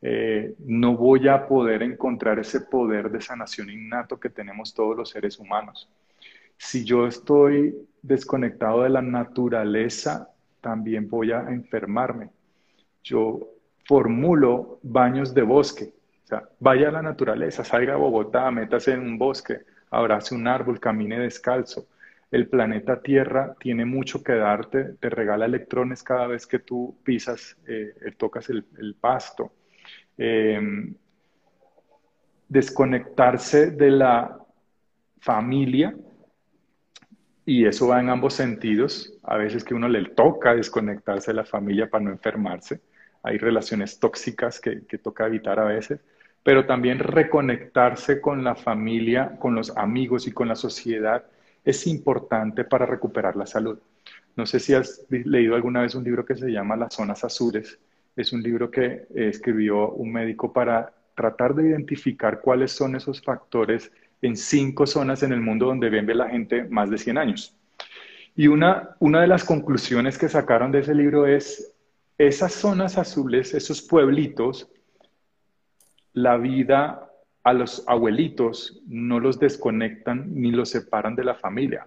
[0.00, 5.10] eh, no voy a poder encontrar ese poder de sanación innato que tenemos todos los
[5.10, 5.90] seres humanos.
[6.56, 12.30] Si yo estoy desconectado de la naturaleza, también voy a enfermarme.
[13.02, 13.48] Yo
[13.84, 15.97] formulo baños de bosque.
[16.28, 19.60] O sea, vaya a la naturaleza, salga a Bogotá, métase en un bosque,
[19.90, 21.88] abrace un árbol, camine descalzo
[22.30, 27.56] el planeta Tierra tiene mucho que darte, te regala electrones cada vez que tú pisas,
[27.66, 29.52] eh, tocas el, pasto.
[30.16, 30.94] Em,
[32.48, 34.38] desconectarse de la
[35.20, 35.94] familia,
[37.46, 39.14] y eso va en ambos sentidos.
[39.22, 42.82] A veces que uno le toca desconectarse de la familia para no enfermarse.
[43.22, 46.00] Hay relaciones tóxicas que toca evitar a veces,
[46.42, 51.24] pero también reconectarse con la familia, con los amigos y con la sociedad
[51.64, 53.78] es importante para recuperar la salud.
[54.36, 57.78] No sé si has leído alguna vez un libro que se llama Las zonas azules.
[58.16, 63.20] Es un libro que eh, escribió un médico para tratar de identificar cuáles son esos
[63.20, 63.90] factores
[64.22, 67.56] en cinco zonas en el mundo donde vive la gente más de 100 años.
[68.36, 71.72] Y una, una de las conclusiones que sacaron de ese libro es,
[72.16, 74.70] esas zonas azules, esos pueblitos,
[76.12, 77.08] la vida
[77.44, 81.86] a los abuelitos no los desconectan ni los separan de la familia,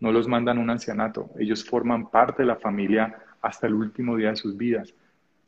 [0.00, 4.16] no los mandan a un ancianato, ellos forman parte de la familia hasta el último
[4.16, 4.94] día de sus vidas.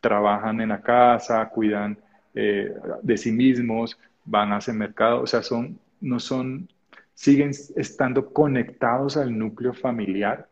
[0.00, 1.98] Trabajan en la casa, cuidan
[2.34, 6.68] eh, de sí mismos, van a hacer mercado, o sea, son, no son,
[7.14, 10.48] siguen estando conectados al núcleo familiar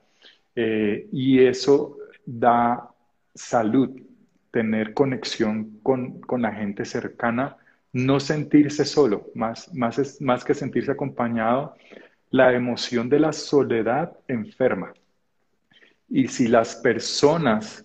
[0.54, 2.90] eh, y eso da
[3.34, 3.90] salud,
[4.50, 7.56] tener conexión con, con la gente cercana
[7.92, 11.74] no sentirse solo, más, más, más que sentirse acompañado,
[12.30, 14.92] la emoción de la soledad enferma.
[16.08, 17.84] Y si las personas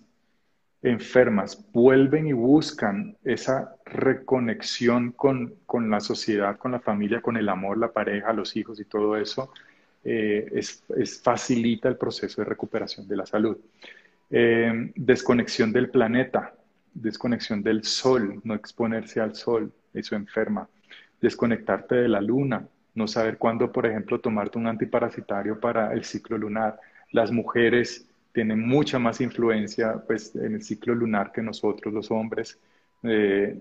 [0.82, 5.56] enfermas vuelven y buscan esa reconexión con,
[5.90, 9.52] la sociedad, con la familia, con el amor, la pareja, los hijos y todo eso,
[10.04, 10.84] eh, es,
[11.24, 13.58] facilita el proceso de recuperación de la salud.
[14.36, 16.56] Eh, desconexión del planeta,
[16.92, 20.68] desconexión del sol, no exponerse al sol, eso enferma.
[21.22, 26.36] Desconectarte de la luna, no saber cuándo, por ejemplo, tomarte un antiparasitario para el ciclo
[26.36, 26.80] lunar.
[27.12, 32.60] Las mujeres tienen mucha más influencia pues, en el ciclo lunar que nosotros, los hombres.
[33.04, 33.56] Eh,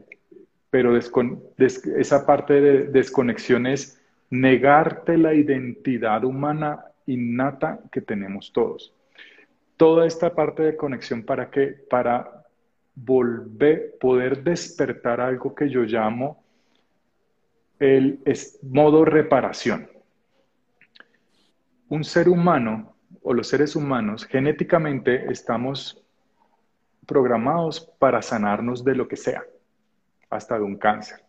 [0.70, 8.94] pero esa parte de desconexión es negarte la identidad humana innata que tenemos todos.
[9.82, 11.66] Toda esta parte de conexión para qué?
[11.90, 12.46] Para
[12.94, 16.44] volver, poder despertar algo que yo llamo
[17.80, 18.22] el
[18.62, 19.90] modo reparación.
[21.88, 26.00] Un ser humano o los seres humanos genéticamente estamos
[27.04, 29.42] programados para sanarnos de lo que sea,
[30.30, 31.24] hasta de un cáncer.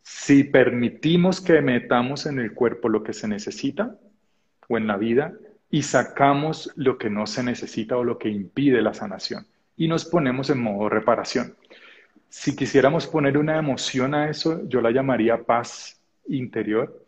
[0.00, 3.94] Si permitimos que metamos en el cuerpo lo que se necesita
[4.70, 5.34] o en la vida
[5.70, 9.46] y sacamos lo que no se necesita o lo que impide la sanación
[9.80, 11.56] y nos ponemos en modo reparación.
[12.28, 17.06] Si quisiéramos poner una emoción a eso, yo la llamaría paz interior,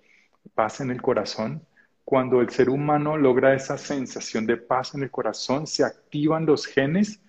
[0.55, 1.63] paz en el corazón.
[2.03, 6.65] Cuando el ser humano logra esa sensación de paz en el corazón, se activan los
[6.65, 7.21] genes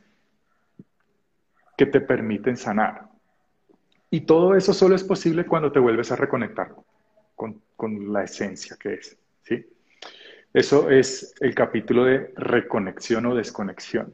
[1.78, 3.10] que te permiten sanar.
[4.10, 6.74] Y todo eso solo es posible cuando te vuelves a reconectar
[7.36, 9.18] con, con la esencia que es.
[9.44, 9.73] ¿sí?
[10.54, 14.14] Eso es el capítulo de reconexión o desconexión.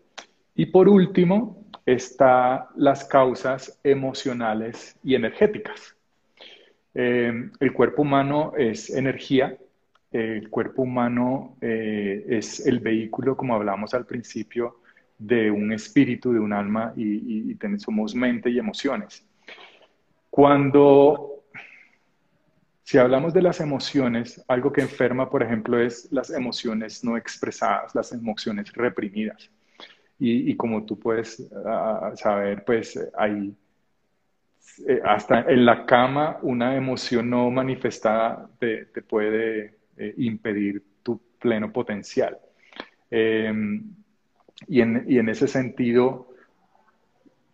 [0.55, 5.97] Y por último, están las causas emocionales y energéticas.
[6.93, 9.57] Eh, el cuerpo humano es energía,
[10.11, 14.79] el cuerpo humano eh, es el vehículo, como hablamos al principio,
[15.17, 19.25] de un espíritu, de un alma y, y somos mente y emociones.
[20.29, 21.28] Cuando
[22.89, 27.93] si hablamos de las emociones, algo que enferma, por ejemplo, es las emociones no expresadas,
[27.93, 29.51] las emociones reprimidas.
[30.17, 33.55] Y, como tú puedes ah, saber, pues hay
[34.87, 41.71] eh, hasta en la cama una emoción no manifestada te, puede eh, impedir tu pleno
[41.71, 42.39] potencial.
[43.11, 43.83] Em,
[44.67, 46.33] y, en, y en ese sentido,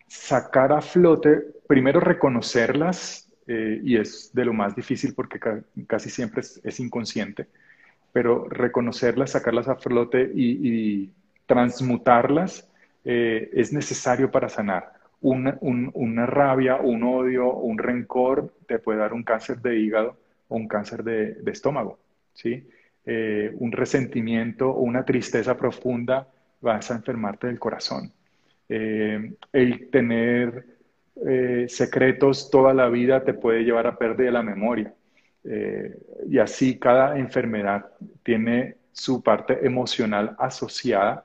[0.06, 5.38] sacar a flote, primero reconocerlas eh, y es de lo más difícil porque
[5.86, 7.46] casi siempre es, inconsciente,
[8.12, 11.10] pero reconocerlas, sacarlas a flote y,
[11.46, 12.68] transmutarlas
[13.04, 14.94] eh, es necesario para sanar.
[15.20, 20.56] Una, una, rabia, un odio, un rencor te puede dar un cáncer de hígado o
[20.56, 22.00] un cáncer de, estómago,
[22.34, 22.68] ¿sí?
[23.04, 26.26] Eh, un resentimiento o una tristeza profunda
[26.60, 28.12] vas a enfermarte del corazón.
[28.68, 30.75] el tener
[31.24, 34.94] eh, secretos toda la vida te puede llevar a perder la memoria.
[35.44, 35.96] Eh,
[36.28, 37.86] y así cada enfermedad
[38.22, 41.24] tiene su parte emocional asociada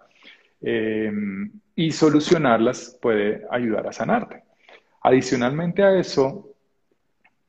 [0.62, 1.12] eh,
[1.76, 4.44] y solucionarlas puede ayudar a sanarte.
[5.02, 6.56] Adicionalmente a eso,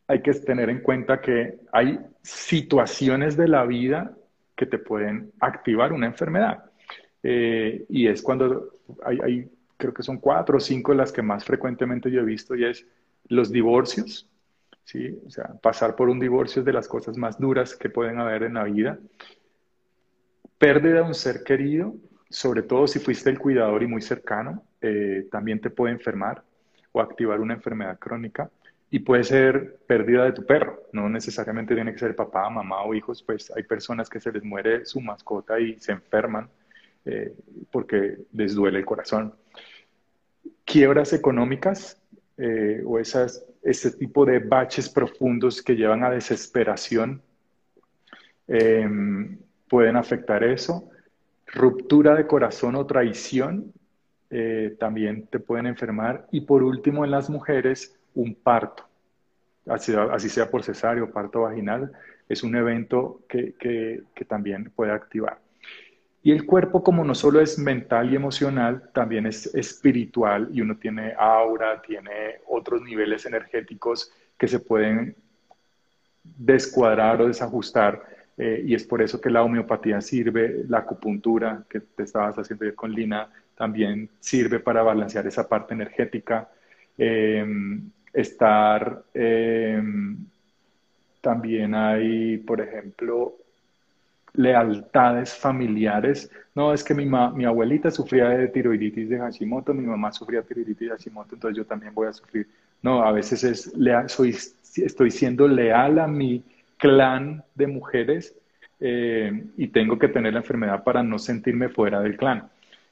[0.09, 4.17] hay que tener en cuenta que hay situaciones de la vida
[4.57, 6.65] que te pueden activar una enfermedad.
[7.23, 8.71] y es cuando
[9.05, 9.49] hay
[9.83, 12.87] creo que son cuatro o cinco las que más frecuentemente yo he visto y es
[13.27, 14.31] los divorcios,
[14.85, 15.19] ¿sí?
[15.27, 18.45] O sea, pasar por un divorcio es de las cosas más duras que pueden haber
[18.45, 19.01] en la vida.
[20.57, 21.97] Pérdida de un ser querido,
[22.31, 26.45] sobre todo si fuiste el cuidador y muy cercano, eh, también te puede enfermar
[26.93, 28.49] o activar una enfermedad crónica.
[28.89, 32.95] Y puede ser pérdida de tu perro, no necesariamente tiene que ser papá, mamá o
[32.95, 36.49] hijos, pues hay personas que se les muere su mascota y se enferman
[37.05, 37.35] eh,
[37.73, 39.35] porque les duele el corazón
[40.65, 42.01] quiebras económicas
[42.37, 47.23] eh, o esas, ese tipo de baches profundos que llevan a desesperación
[48.49, 50.89] em, pueden afectar eso.
[51.47, 53.73] Ruptura de corazón o traición
[54.31, 56.27] eh, también te pueden enfermar.
[56.33, 58.85] Y por último, en las mujeres, un parto,
[59.67, 61.93] así, sea por cesárea o parto vaginal,
[62.29, 65.39] es un evento que, que, que también puede activar.
[66.25, 70.77] Y el cuerpo, como no solo es mental y emocional, también es espiritual y uno
[70.77, 75.17] tiene aura, tiene otros niveles energéticos que se pueden
[76.23, 78.03] descuadrar o desajustar.
[78.39, 82.73] Eh, y es por eso que la homeopatía sirve, la acupuntura que te estabas haciendo
[82.77, 86.49] con Lina también sirve para balancear esa parte energética.
[86.97, 87.45] Eh,
[88.13, 89.83] estar, eh,
[91.21, 93.35] también hay, por ejemplo,
[94.35, 96.31] lealtades familiares.
[96.55, 100.49] No, es que mi, mi abuelita sufría de tiroiditis de Hashimoto, mi mamá sufría de
[100.49, 102.47] tiroiditis de Hashimoto, entonces yo también voy a sufrir.
[102.83, 103.73] No, a veces es
[104.09, 104.37] soy,
[104.77, 106.43] estoy siendo leal a mi
[106.79, 108.35] clan de mujeres
[108.81, 112.49] eh, y tengo que tener la enfermedad para no sentirme fuera del clan.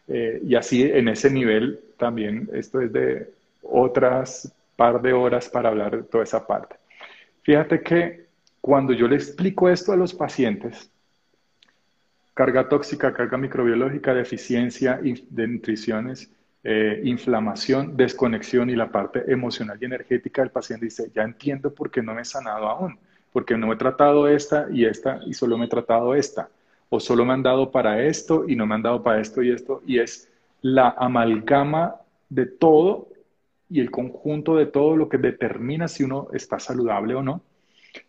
[0.07, 3.31] Eh, y así en ese nivel también, esto es de
[3.63, 6.77] otras par de horas para hablar de toda esa parte.
[7.43, 8.27] Fíjate que
[8.61, 10.91] cuando yo le explico esto a los pacientes,
[12.35, 16.31] carga tóxica, carga microbiológica, deficiencia de nutriciones,
[16.63, 21.91] eh, inflamación, desconexión y la parte emocional y energética del paciente dice, ya entiendo por
[21.91, 22.99] qué no me he sanado aún,
[23.33, 26.49] porque no he tratado esta y esta y solo me he tratado esta,
[26.89, 29.51] o solo me han dado para esto y no me han dado para esto y
[29.51, 30.29] esto, y es
[30.63, 31.97] la amalgama
[32.29, 33.09] de todo
[33.71, 37.41] y el conjunto de todo lo que determina si uno está saludable o no.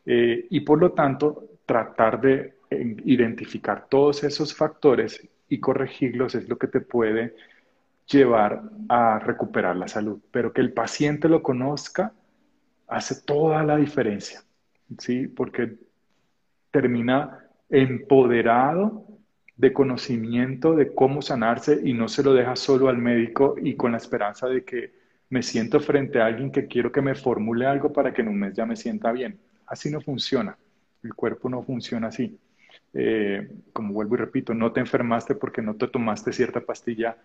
[0.06, 6.58] Eh, y por lo tanto, tratar de identificar todos esos factores y corregirlos es lo
[6.58, 7.36] que te puede
[8.08, 10.20] llevar a recuperar la salud.
[10.32, 12.14] Pero que el paciente lo conozca
[12.88, 14.44] hace toda la diferencia,
[14.98, 15.28] ¿sí?
[15.28, 15.78] Porque
[16.72, 19.06] termina empoderado
[19.56, 23.92] de conocimiento de cómo sanarse y no se lo deja solo al médico y con
[23.92, 24.94] la esperanza de que
[25.30, 28.40] me siento frente a alguien que quiero que me formule algo para que en un
[28.40, 29.40] mes ya me sienta bien.
[29.68, 30.58] Así no funciona.
[31.04, 32.38] El cuerpo no funciona así.
[32.94, 37.18] Eh, como vuelvo y repito, no te enfermaste porque no te tomaste cierta pastilla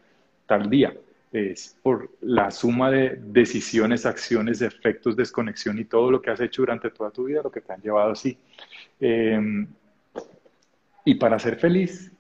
[0.47, 0.95] tal día.
[1.33, 6.63] Es por la suma de decisiones, acciones, efectos, desconexión y todo lo que has hecho
[6.63, 8.39] durante toda tu vida lo que te han llevado así.
[9.01, 9.67] Eh,
[11.05, 12.13] y para ser feliz,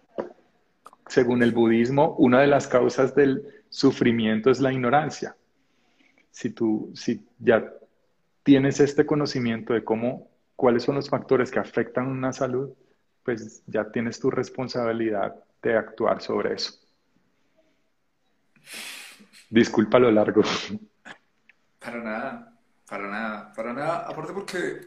[1.09, 5.37] según el budismo, una de las causas del sufrimiento es la ignorancia.
[6.31, 7.73] Si tú, si ya
[8.43, 12.71] tienes este conocimiento de cómo, cuáles son los factores que afectan una salud,
[13.27, 16.73] pues ya tienes tu responsabilidad de actuar sobre eso.
[19.51, 20.43] Disculpa lo largo.
[21.79, 22.59] Para nada,
[22.89, 23.99] para nada, para nada.
[24.09, 24.81] Aparte porque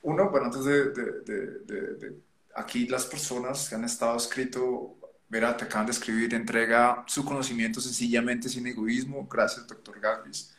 [0.00, 2.16] uno, bueno, antes de, de
[2.54, 4.96] aquí las personas que han estado escrito
[5.30, 9.28] Verá, te acaban de escribir, entrega su conocimiento sencillamente sin egoísmo.
[9.28, 10.52] Gracias, doctor Galvis.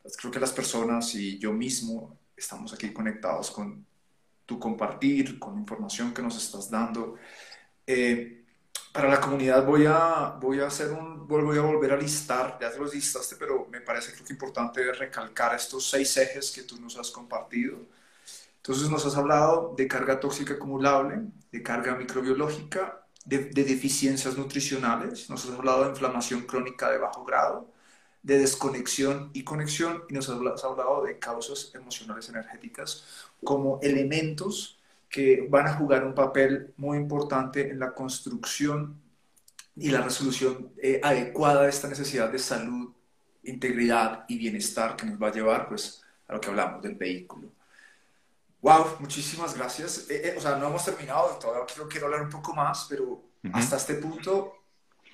[0.00, 3.84] Pues creo que las personas y yo mismo estamos aquí conectados con
[4.46, 7.16] tu compartir, con la información que nos estás dando.
[7.86, 8.44] Eh,
[8.92, 12.70] para la comunidad voy a, voy a hacer un, voy a volver a listar, ya
[12.72, 16.80] te los listaste, pero me parece creo que importante recalcar estos seis ejes que tú
[16.80, 17.76] nos has compartido.
[18.56, 21.20] Entonces nos has hablado de carga tóxica acumulable,
[21.52, 27.70] de carga microbiológica, de, deficiencias nutricionales, nos has hablado de inflamación crónica de bajo grado,
[28.26, 33.04] de desconexión y conexión, y nos has hablado de causas emocionales energéticas
[33.44, 39.00] como elementos que van a jugar un papel muy importante en la construcción
[39.76, 42.92] y la resolución eh, adecuada de esta necesidad de salud,
[43.44, 47.52] integridad y bienestar que nos va a llevar pues, a lo que hablamos del vehículo.
[48.60, 50.10] Wow, muchísimas gracias.
[50.10, 53.22] Eh, eh, o sea, no hemos terminado, todavía quiero, quiero hablar un poco más, pero
[53.52, 54.56] hasta este punto,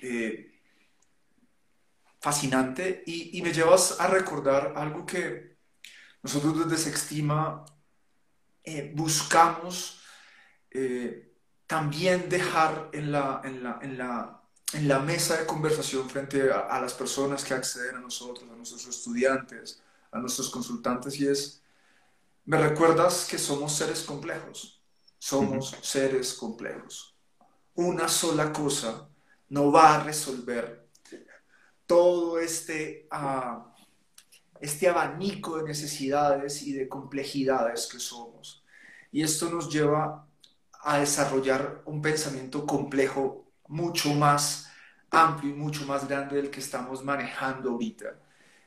[0.01, 0.52] eh,
[2.23, 3.03] fascinante.
[3.05, 5.57] Y, y, me llevas a recordar algo que
[6.21, 7.65] nosotros desde Sextima
[8.93, 9.99] buscamos
[11.67, 16.59] también dejar en la, en, la, en, la, en la mesa de conversación frente a,
[16.61, 21.61] a las personas que acceden a nosotros, a nuestros estudiantes, a nuestros consultantes, y es
[22.45, 24.81] me recuerdas que somos seres complejos.
[25.17, 27.15] Somos seres complejos.
[27.75, 29.07] Una sola cosa
[29.49, 30.82] no va a resolver
[31.93, 33.71] todo este, ah,
[34.59, 38.63] este abanico de necesidades y de complejidades que somos.
[39.11, 40.27] Y esto nos lleva
[40.81, 44.71] a desarrollar un pensamiento complejo mucho más
[45.11, 48.19] amplio y mucho más grande del que estamos manejando ahorita.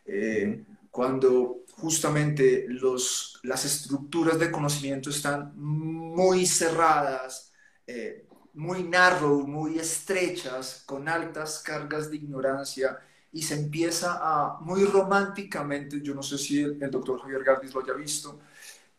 [0.05, 7.53] Eh, cuando justamente los, las estructuras de conocimiento están muy cerradas,
[7.89, 8.24] eh,
[8.55, 13.01] muy narrow, muy estrechas, con altas cargas de ignorancia,
[13.37, 17.82] y se empieza a, muy románticamente, yo no sé si el, doctor Javier Gardis lo
[17.82, 18.41] haya visto,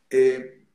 [0.10, 0.66] eh,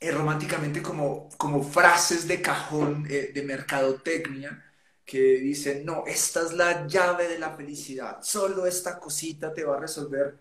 [0.00, 4.62] eh, románticamente como, como frases de cajón de mercadotecnia,
[5.04, 9.76] que dicen, no, esta es la llave de la felicidad, solo esta cosita te va
[9.76, 10.38] a resolver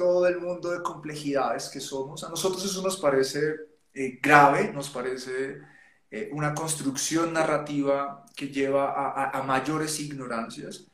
[0.00, 2.24] todo el mundo de complejidades que somos.
[2.24, 3.54] A nosotros eso nos parece
[3.92, 5.58] eh, grave, nos parece
[6.10, 8.94] eh, una construcción narrativa que lleva
[9.30, 10.89] a, mayores ignorancias.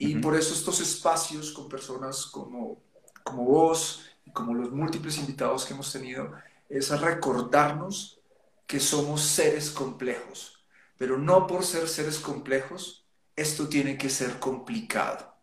[0.00, 2.82] Y por eso estos espacios con personas como,
[3.22, 6.32] como vos y como los múltiples invitados que hemos tenido,
[6.68, 8.20] es a recordarnos
[8.66, 10.60] que somos seres complejos
[11.00, 15.34] pero no por ser seres complejos, esto tiene que ser complicado.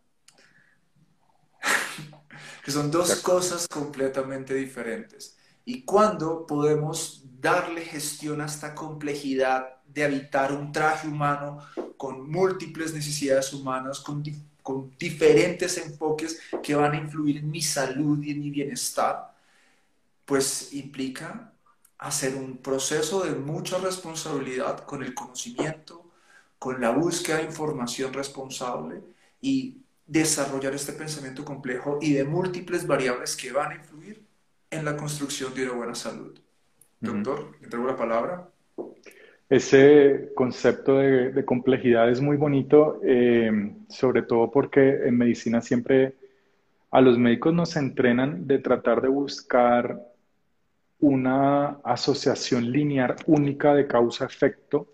[2.63, 5.35] que son dos cosas completamente diferentes.
[5.65, 11.59] Y cuando podemos darle gestión a esta complejidad de habitar un traje humano
[11.97, 14.23] con múltiples necesidades humanas, con,
[14.61, 19.33] con diferentes enfoques que van a influir en mi salud y en mi bienestar,
[20.25, 21.51] pues implica
[21.97, 26.05] hacer un proceso de mucha responsabilidad con el conocimiento,
[26.59, 29.01] con la búsqueda de información responsable
[29.41, 34.25] y desarrollar este pensamiento complejo y de múltiples variables que van a influir
[34.69, 36.39] en la construcción de una buena salud.
[36.99, 38.49] Doctor, le entrego la palabra.
[39.49, 46.15] Ese concepto de, complejidad es muy bonito, eh, sobre todo porque en medicina siempre
[46.91, 50.01] a los médicos nos entrenan de tratar de buscar
[50.99, 54.87] una asociación lineal única de causa-efecto,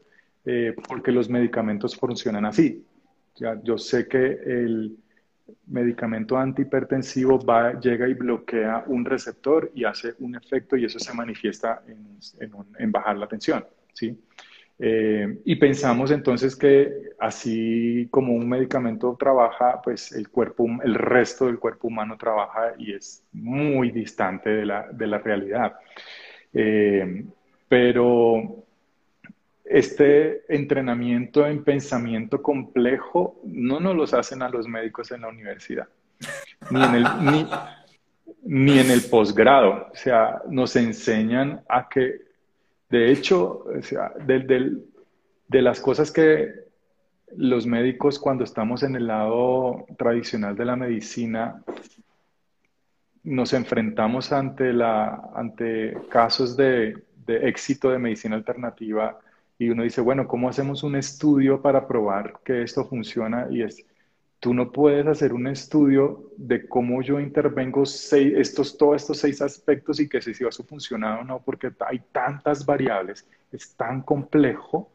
[0.46, 2.86] eh, porque los medicamentos funcionan así.
[3.36, 4.98] Ya, yo sé que el
[5.66, 11.14] medicamento antihipertensivo va, llega y bloquea un receptor y hace un efecto y eso se
[11.14, 12.20] manifiesta en,
[12.78, 13.66] en bajar la tensión.
[13.94, 14.18] ¿Sí?
[14.80, 21.46] Eh, y pensamos entonces que así como un medicamento trabaja, pues el cuerpo, el resto
[21.46, 25.76] del cuerpo humano trabaja y es muy distante de la, de la realidad.
[26.54, 27.24] Eh,
[27.68, 28.64] pero
[29.66, 35.88] este entrenamiento en pensamiento complejo no nos los hacen a los médicos en la universidad,
[36.70, 37.06] ni en el,
[38.44, 39.88] ni, en el posgrado.
[39.92, 42.33] O sea, nos enseñan a que,
[42.94, 43.66] de hecho,
[45.48, 46.54] de las cosas que
[47.36, 51.64] los médicos cuando estamos en el lado tradicional de la medicina
[53.24, 59.20] nos enfrentamos ante, la, ante casos de, de éxito de medicina alternativa
[59.58, 63.48] y uno dice, bueno, ¿cómo hacemos un estudio para probar que esto funciona?
[63.50, 63.84] Y es,
[64.44, 69.42] tú no puedes hacer un estudio de cómo yo intervengo seis, estos, todos estos seis
[69.42, 74.92] aspectos y que si eso funciona o no, porque hay tantas variables, es tan complejo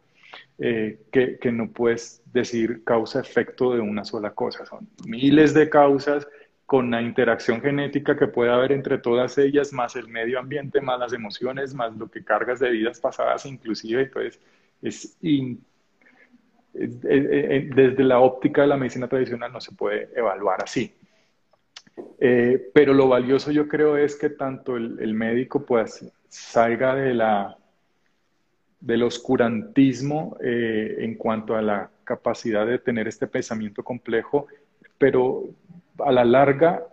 [0.58, 4.66] eh, que, que, no puedes decir causa-efecto de una sola cosa.
[4.66, 6.28] Son miles de causas
[6.66, 11.00] con la interacción genética que puede haber entre todas ellas, más el medio ambiente, más
[11.00, 14.02] las emociones, más lo que cargas de vidas pasadas inclusive.
[14.02, 14.38] Entonces,
[14.82, 15.16] es
[16.78, 20.94] desde la óptica de la medicina tradicional no se puede evaluar así.
[22.20, 27.56] Eh, pero lo valioso yo creo es que tanto el, médico pues salga de la,
[28.80, 34.46] del oscurantismo eh, en cuanto a la capacidad de tener este pensamiento complejo,
[34.96, 35.44] pero
[35.98, 36.86] a la larga,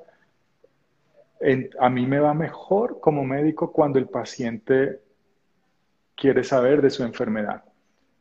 [1.79, 4.99] a mí me va mejor como médico cuando el paciente
[6.15, 7.63] quiere saber de su enfermedad.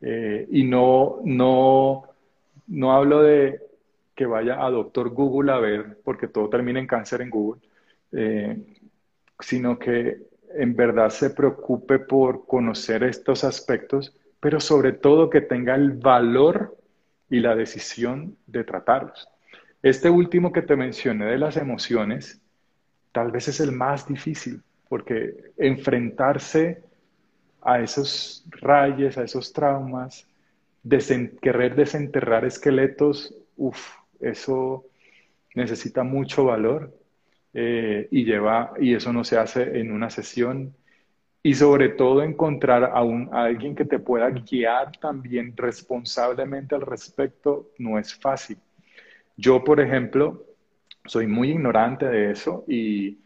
[0.01, 2.03] Eh, y no, no,
[2.67, 3.61] no hablo de
[4.15, 7.61] que vaya a doctor Google a ver, porque todo termina en cáncer en Google,
[8.13, 8.57] eh,
[9.39, 10.21] sino que
[10.53, 16.77] en verdad se preocupe por conocer estos aspectos, pero sobre todo que tenga el valor
[17.29, 19.27] y la decisión de tratarlos.
[19.83, 22.41] Este último que te mencioné de las emociones,
[23.11, 26.84] tal vez es el más difícil, porque enfrentarse
[27.65, 30.27] a esos rayes, a esos traumas,
[31.41, 34.85] querer desenterrar esqueletos, uff, eso
[35.55, 36.93] necesita mucho valor
[37.53, 40.75] eh, y lleva, y eso no se hace en una sesión.
[41.41, 46.81] Y sobre todo encontrar a, un, a alguien que te pueda guiar también responsablemente al
[46.81, 48.57] respecto no es fácil.
[49.37, 50.43] Yo, por ejemplo,
[51.05, 53.19] soy muy ignorante de eso y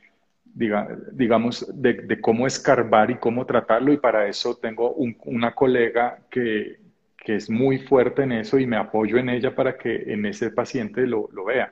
[0.53, 6.77] digamos de, cómo escarbar y cómo tratarlo y para eso tengo una colega que,
[7.25, 11.05] es muy fuerte en eso y me apoyo en ella para que en ese paciente
[11.05, 11.71] lo, vea.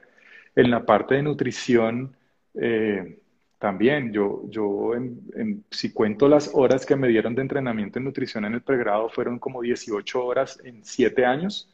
[0.55, 2.15] En la parte de nutrición,
[2.53, 3.17] eh,
[3.57, 4.91] también yo, yo
[5.71, 9.39] si cuento las horas que me dieron de entrenamiento en nutrición en el pregrado, fueron
[9.39, 11.71] como 18 horas en 7 años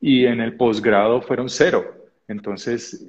[0.00, 2.08] y en el posgrado fueron cero.
[2.26, 3.06] Entonces,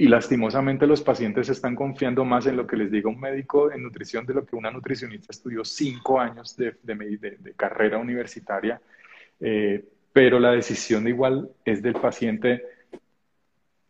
[0.00, 3.82] y lastimosamente los pacientes están confiando más en lo que les diga un médico en
[3.82, 6.76] nutrición de lo que una nutricionista estudió cinco años de,
[7.56, 8.80] carrera universitaria.
[9.40, 12.62] Eh, pero la decisión igual es del paciente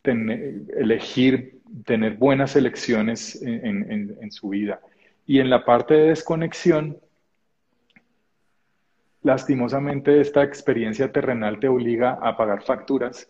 [0.03, 4.81] elegir, tener buenas elecciones en su vida.
[5.27, 6.97] Y en la parte de desconexión,
[9.21, 13.29] lastimosamente esta experiencia terrenal te obliga a pagar facturas,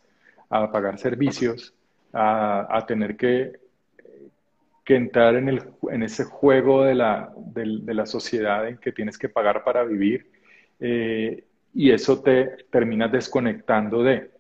[0.50, 1.74] a pagar servicios,
[2.14, 3.54] a, tener que,
[4.84, 9.18] que entrar en, el, en, ese juego de la, de, la, sociedad en que tienes
[9.18, 10.30] que pagar para vivir
[10.80, 11.44] eh,
[11.74, 14.32] y eso te termina desconectando de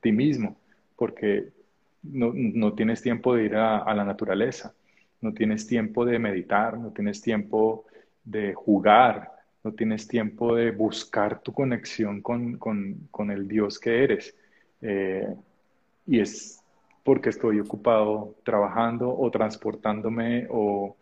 [0.00, 0.56] ti mismo
[0.96, 1.48] porque
[2.02, 4.74] no, no tienes tiempo de ir a, la naturaleza,
[5.20, 7.86] no tienes tiempo de meditar, no tienes tiempo
[8.24, 9.30] de jugar,
[9.62, 14.34] no tienes tiempo de buscar tu conexión con, con, con el Dios que eres.
[14.80, 15.28] Eh,
[16.06, 16.61] y es
[17.04, 20.96] porque estoy ocupado trabajando o transportándome o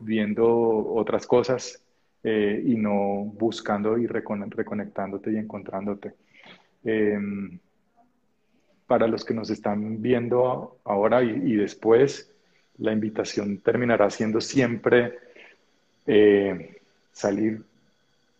[0.00, 0.46] viendo
[0.94, 1.82] otras cosas
[2.22, 6.14] eh, y no buscando y reconectándote y encontrándote.
[6.84, 7.58] Em,
[8.86, 12.30] para los que nos están viendo ahora y, después,
[12.78, 15.18] la invitación terminará siendo siempre
[16.06, 16.80] eh,
[17.10, 17.62] salir,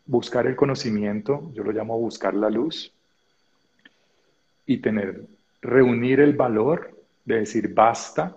[0.05, 2.93] buscar el conocimiento, yo lo llamo buscar la luz,
[4.67, 5.25] y tener
[5.63, 6.91] reunir el valor
[7.25, 8.37] de decir basta,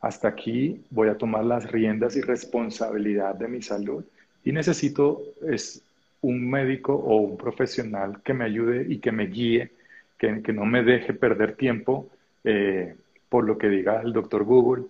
[0.00, 4.04] hasta aquí voy a tomar las riendas y responsabilidad de mi salud
[4.42, 5.84] y necesito es
[6.22, 9.70] un médico o un profesional que me ayude y que me guíe,
[10.18, 12.08] que, que no me deje perder tiempo
[12.44, 12.94] eh,
[13.28, 14.84] por lo que diga el doctor Google,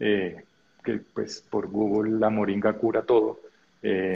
[0.00, 0.42] eh,
[0.84, 3.40] que pues por Google la moringa cura todo.
[3.82, 4.14] Eh,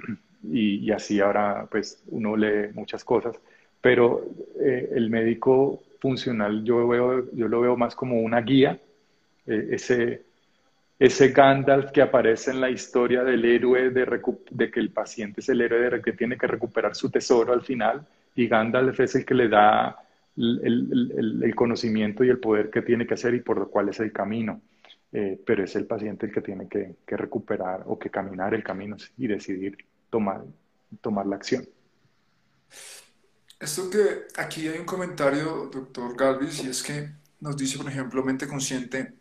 [0.44, 3.36] y, y, así ahora pues uno lee muchas cosas,
[3.80, 4.24] pero
[4.60, 8.78] el médico funcional yo, veo, yo lo veo más como una guía,
[9.46, 10.24] eh, ese,
[10.98, 15.60] ese Gandalf que aparece en la historia del héroe, de, que el paciente es el
[15.60, 19.34] héroe de, que tiene que recuperar su tesoro al final, y Gandalf es el que
[19.34, 19.96] le da
[20.36, 24.10] el, conocimiento y el poder que tiene que hacer y por lo cual es el
[24.12, 24.60] camino.
[25.14, 28.96] Eh, pero es el paciente el que tiene que, recuperar o que caminar el camino
[29.18, 29.76] y decidir
[30.08, 30.42] tomar,
[31.02, 31.64] tomar la acción.
[33.62, 38.24] Esto que aquí hay un comentario, doctor Galvis, y es que nos dice, por ejemplo,
[38.24, 39.14] mente consciente,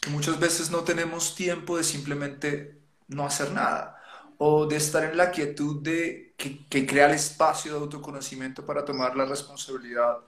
[0.00, 2.78] que muchas veces no tenemos tiempo de simplemente
[3.08, 4.00] no hacer nada
[4.38, 9.16] o de estar en la quietud de que, crea el espacio de autoconocimiento para tomar
[9.16, 10.18] la responsabilidad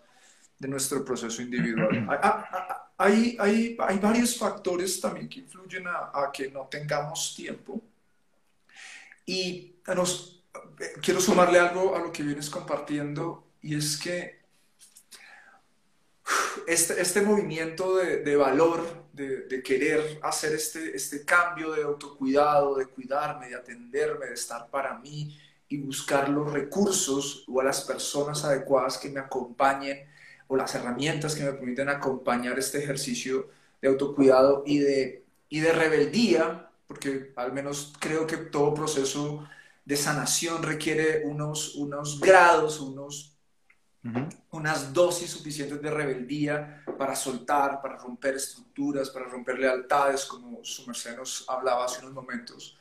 [0.59, 2.09] de nuestro proceso individual.
[2.99, 7.81] Hay, hay, hay, varios factores también que influyen a, a que no tengamos tiempo.
[9.25, 10.43] Y nos,
[11.01, 14.41] quiero sumarle algo a lo que vienes compartiendo, y es que
[16.67, 22.87] este, este movimiento de, de valor, de, querer hacer este, este cambio de autocuidado, de
[22.87, 25.37] cuidarme, de atenderme, de estar para mí
[25.69, 30.07] y buscar los recursos o a las personas adecuadas que me acompañen
[30.49, 33.49] o las herramientas que me permiten acompañar este ejercicio
[33.81, 39.47] de autocuidado y de, y de rebeldía, porque al menos creo que todo proceso
[39.85, 43.37] de sanación requiere unos, unos grados, unos
[44.51, 50.87] unas dosis suficientes de rebeldía para soltar, para romper estructuras, para romper lealtades, como su
[50.87, 52.79] merced nos hablaba hace unos momentos.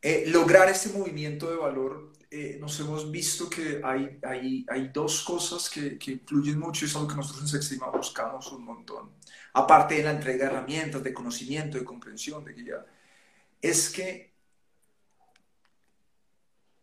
[0.00, 5.22] Eh, lograr este movimiento de valor, eh, nos hemos visto que hay, hay, hay dos
[5.22, 9.10] cosas que, que, influyen mucho y es algo que nosotros en Sextima buscamos un montón.
[9.52, 12.86] Aparte de la entrega de herramientas, de conocimiento, de comprensión, de guía,
[13.60, 14.32] es que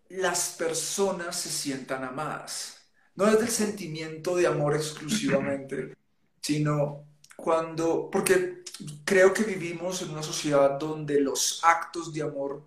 [0.09, 2.76] las personas se sientan amadas
[3.17, 5.95] no es del sentimiento de amor exclusivamente,
[6.41, 7.03] sino
[7.35, 8.63] cuando, porque
[9.03, 12.63] creo que vivimos en una sociedad donde los actos de amor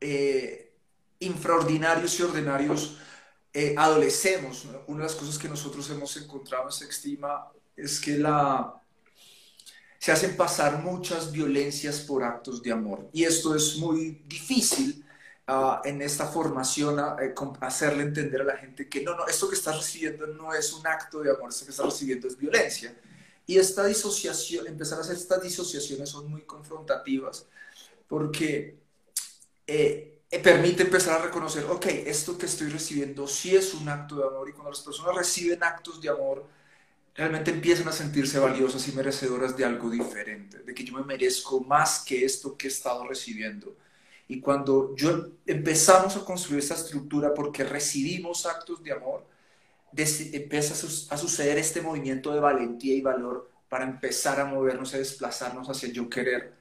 [0.00, 0.72] eh,
[1.20, 2.98] infraordinarios y ordinarios
[3.52, 4.66] eh, adolecemos.
[4.86, 8.74] Una de las cosas que nosotros hemos encontrado en Sextima es que la,
[9.98, 13.08] se hacen pasar muchas violencias por actos de amor.
[13.12, 15.03] Y esto es muy difícil
[15.84, 19.56] en esta formación a, eh, hacerle entender a la gente que no, no, esto que
[19.56, 22.94] estás recibiendo no es un acto de amor, esto que estás recibiendo es violencia.
[23.46, 27.46] Y esta disociación, empezar a hacer estas disociaciones son muy confrontativas
[28.08, 28.78] porque
[29.66, 34.16] eh, eh, permite empezar a reconocer, ok, esto que estoy recibiendo sí es un acto
[34.16, 36.46] de amor y cuando las personas reciben actos de amor,
[37.14, 41.60] realmente empiezan a sentirse valiosas y merecedoras de algo diferente, de que yo me merezco
[41.60, 43.76] más que esto que he estado recibiendo
[44.28, 49.26] y cuando yo empezamos a construir esta estructura porque recibimos actos de amor,
[49.96, 50.74] empieza
[51.10, 55.88] a suceder este movimiento de valentía y valor para empezar a movernos, a desplazarnos hacia
[55.88, 56.54] el yo querer.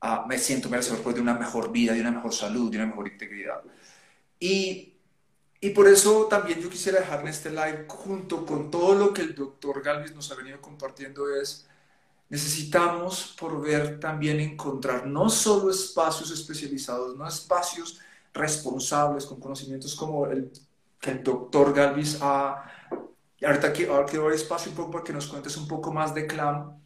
[0.00, 2.86] Ah, me siento merecedor pues, de una mejor vida, de una mejor salud, de una
[2.86, 3.62] mejor integridad.
[4.38, 4.94] Y,
[5.60, 9.22] y por eso también yo quisiera dejar en este live, junto con todo lo que
[9.22, 11.66] el doctor Galvis nos ha venido compartiendo, es
[12.30, 18.00] necesitamos por ver también encontrar no solo espacios especializados, no espacios
[18.32, 20.50] responsables con conocimientos como el
[21.00, 22.70] que el doctor Galvis ha...
[23.42, 26.78] Ahorita quiero, quiero espacio un poco para que nos cuentes un poco más de CLAM.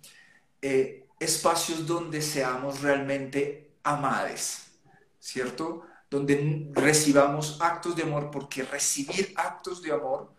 [0.62, 4.70] Eh, espacios donde seamos realmente amades,
[5.18, 5.82] ¿cierto?
[6.08, 10.32] Donde recibamos actos de amor, porque recibir actos de amor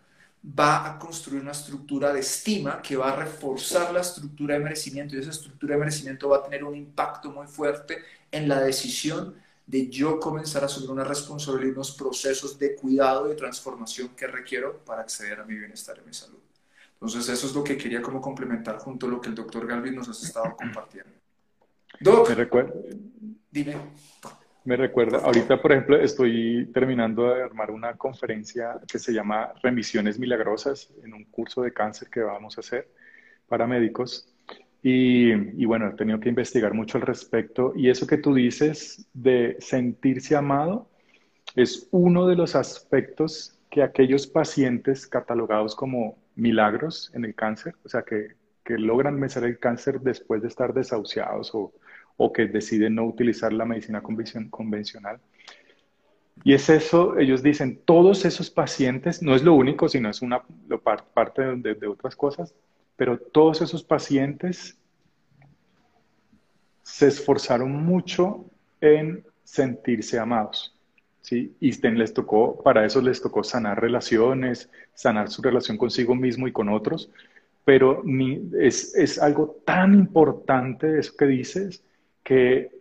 [0.46, 5.16] va a construir una estructura de estima que va a reforzar la estructura de merecimiento
[5.16, 7.98] y esa estructura de merecimiento va a tener un impacto muy fuerte
[8.30, 9.34] en la decisión
[9.66, 14.28] de yo comenzar a asumir una responsabilidad y unos procesos de cuidado y transformación que
[14.28, 16.38] requiero para acceder a mi bienestar y mi salud.
[16.92, 19.96] Entonces eso es lo que quería como complementar junto a lo que el doctor Galvin
[19.96, 21.12] nos ha estado compartiendo.
[22.00, 22.30] Doc,
[23.50, 23.76] dime.
[24.66, 30.18] Me recuerda, ahorita por ejemplo estoy terminando de armar una conferencia que se llama Remisiones
[30.18, 32.88] Milagrosas en un curso de cáncer que vamos a hacer
[33.46, 34.28] para médicos.
[34.82, 37.74] Y, bueno, he tenido que investigar mucho al respecto.
[37.76, 40.90] Y eso que tú dices de sentirse amado
[41.54, 47.88] es uno de los aspectos que aquellos pacientes catalogados como milagros en el cáncer, o
[47.88, 51.72] sea, que, que logran vencer el cáncer después de estar desahuciados o,
[52.16, 55.20] o que deciden no utilizar la medicina convencional.
[56.44, 60.42] Y es eso, ellos dicen, todos esos pacientes, no es lo único, sino es una
[61.14, 62.54] parte de, otras cosas,
[62.96, 64.78] pero todos esos pacientes
[66.82, 68.44] se esforzaron mucho
[68.80, 70.74] en sentirse amados.
[71.20, 71.54] ¿sí?
[71.58, 76.52] Y les tocó, para eso les tocó sanar relaciones, sanar su relación consigo mismo y
[76.52, 77.10] con otros,
[77.64, 81.82] pero ni, es, es algo tan importante eso que dices,
[82.26, 82.72] que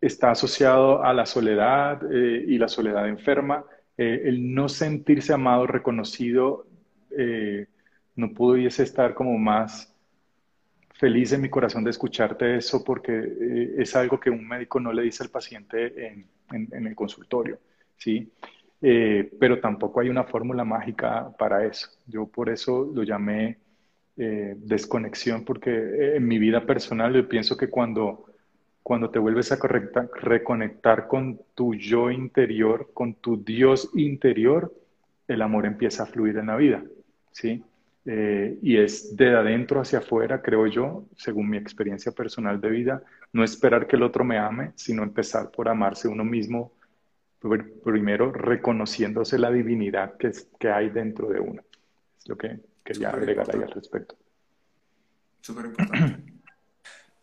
[0.00, 3.64] está asociado a la soledad eh, y la soledad enferma.
[3.98, 6.68] Eh, el no sentirse amado, reconocido,
[7.10, 7.66] eh,
[8.14, 9.92] no pudiese estar como más
[10.94, 15.02] feliz en mi corazón de escucharte eso porque es algo que un médico no le
[15.02, 17.58] dice al paciente en, en el consultorio,
[17.98, 18.30] ¿sí?
[18.80, 21.88] pero tampoco hay una fórmula mágica para eso.
[22.06, 23.58] Yo por eso lo llamé
[24.16, 28.26] desconexión porque en mi vida personal yo pienso que cuando
[28.86, 34.72] cuando te vuelves a reconectar con tu yo interior, con tu Dios interior,
[35.26, 36.84] el amor empieza a fluir en la vida,
[37.32, 37.64] ¿sí?
[38.04, 43.02] Eh, y es de adentro hacia afuera, creo yo, según mi experiencia personal de vida,
[43.32, 46.70] no esperar que el otro me ame, sino empezar por amarse uno mismo,
[47.82, 50.30] primero reconociéndose la divinidad que,
[50.60, 51.60] que hay dentro de uno.
[52.20, 54.14] Es lo que quería agregar ahí al respecto.
[55.40, 56.25] Súper importante.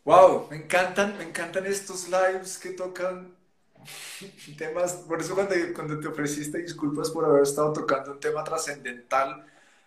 [0.06, 3.34] Wow, me encantan, me encantan estos lives que tocan
[4.58, 4.93] temas.
[5.08, 9.45] Por eso cuando, cuando te ofreciste disculpas por haber estado tocando un tema trascendental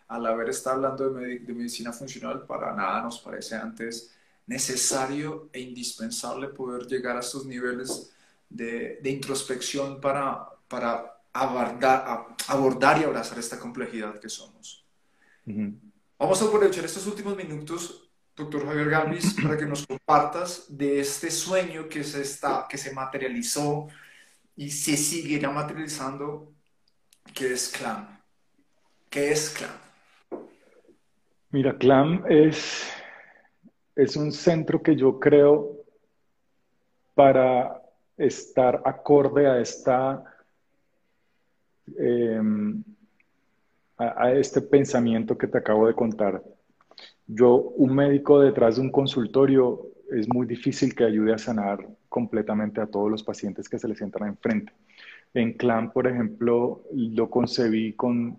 [0.09, 4.15] al haber estado hablando de, de, medicina funcional, para nada nos parece antes
[4.47, 8.13] necesario e indispensable poder llegar a estos niveles
[8.49, 14.85] de, de introspección para, para abordar, abordar y abrazar esta complejidad que somos.
[16.19, 18.06] Vamos a aprovechar estos últimos minutos
[18.37, 22.93] doctor Javier Galvis, para que nos compartas de este sueño que se, está, que se
[22.93, 23.89] materializó
[24.55, 26.53] y se seguirá materializando,
[27.35, 28.07] que es CLAM.
[29.09, 30.43] ¿Qué es CLAM?
[31.51, 32.87] Mira, CLAM es,
[33.95, 35.85] es un centro que yo creo
[37.15, 37.81] para
[38.19, 40.23] estar acorde a esta...
[41.99, 42.85] Em,
[43.99, 46.43] a este pensamiento que te acabo de contar
[47.27, 52.81] yo, un médico detrás de un consultorio, es muy difícil que ayude a sanar completamente
[52.81, 54.73] a todos los pacientes que se les entran enfrente.
[55.35, 58.39] En CLAN, por ejemplo, lo concebí con,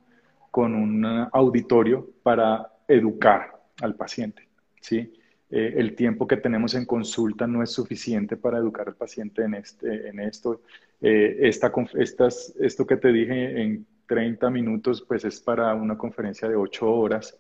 [0.52, 4.48] con un auditorio para educar al paciente.
[4.82, 5.14] ¿sí?
[5.50, 9.54] Eh, el tiempo que tenemos en consulta no es suficiente para educar al paciente en,
[9.54, 10.62] este, en esto.
[11.02, 16.50] Eh, esta, estas, esto que te dije en 30 minutos, pues es para una conferencia
[16.50, 17.38] de 8 horas.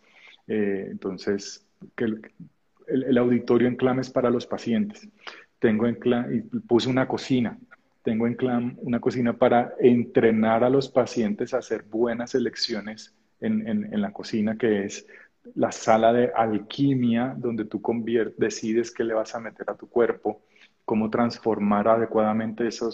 [0.48, 1.66] Eh, entonces,
[2.88, 5.08] el, auditorio en CLAM es para los pacientes.
[5.60, 7.58] Tengo en CLAM, y puse una cocina.
[8.04, 13.68] Tengo en CLAM una cocina para entrenar a los pacientes a hacer buenas elecciones en,
[13.68, 15.06] en, la cocina, que es
[15.56, 17.82] la sala de alquimia, donde tú
[18.38, 20.42] decides qué le vas a meter a tu cuerpo,
[20.86, 22.90] cómo transformar adecuadamente esa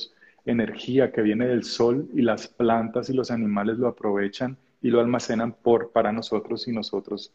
[0.45, 4.99] energía que viene del sol y las plantas y los animales lo aprovechan y lo
[4.99, 7.33] almacenan por, para nosotros y nosotros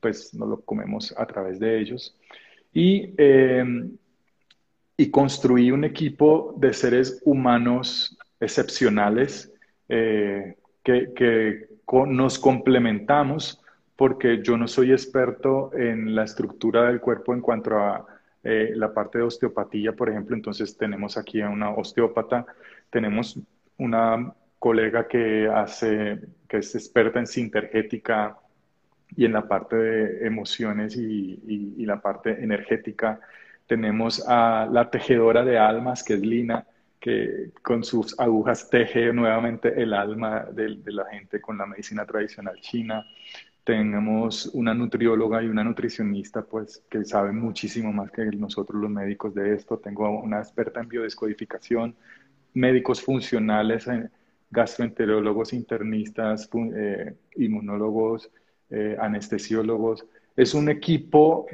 [0.00, 2.16] pues nos lo comemos a través de ellos.
[2.72, 3.96] Y, em,
[4.96, 9.52] y construí un equipo de seres humanos excepcionales
[9.88, 11.68] eh, que, que
[12.08, 13.62] nos complementamos
[13.94, 18.06] porque yo no soy experto en la estructura del cuerpo en cuanto a
[18.42, 20.36] eh, la parte de osteopatía, por ejemplo.
[20.36, 22.46] Entonces tenemos aquí a una osteópata,
[22.90, 23.38] tenemos
[23.78, 28.38] una colega que hace, que es experta en sintergética
[29.16, 33.20] y en la parte de emociones y, y, la parte energética.
[33.66, 36.66] Tenemos a la tejedora de almas, que es Lina,
[37.00, 42.04] que con sus agujas teje nuevamente el alma de, de, la gente con la medicina
[42.04, 43.06] tradicional china.
[43.64, 49.34] Tenemos una nutrióloga y una nutricionista, pues, que saben muchísimo más que nosotros los médicos
[49.34, 49.78] de esto.
[49.78, 51.94] Tengo una experta en biodescodificación,
[52.54, 53.88] médicos funcionales,
[54.50, 58.30] gastroenterólogos internistas, eh, inmunólogos,
[58.70, 60.06] eh, anestesiólogos.
[60.36, 61.46] Es un equipo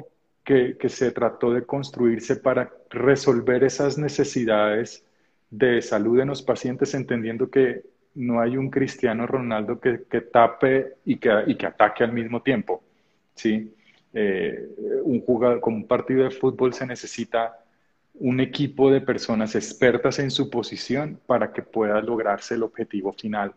[0.43, 5.05] que, que, se trató de construirse para resolver esas necesidades
[5.49, 7.83] de salud en los pacientes, entendiendo que
[8.15, 12.41] no hay un cristiano Ronaldo que, que tape y que, y que, ataque al mismo
[12.41, 12.83] tiempo.
[13.35, 13.73] ¿sí?
[14.13, 14.67] Eh,
[15.03, 17.62] un jugador, un partido de fútbol se necesita
[18.15, 23.53] un equipo de personas expertas en su posición para que pueda lograrse el objetivo final.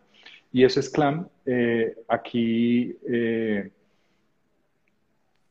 [0.51, 1.27] Y eso es CLAM.
[1.45, 3.71] Eh, aquí eh,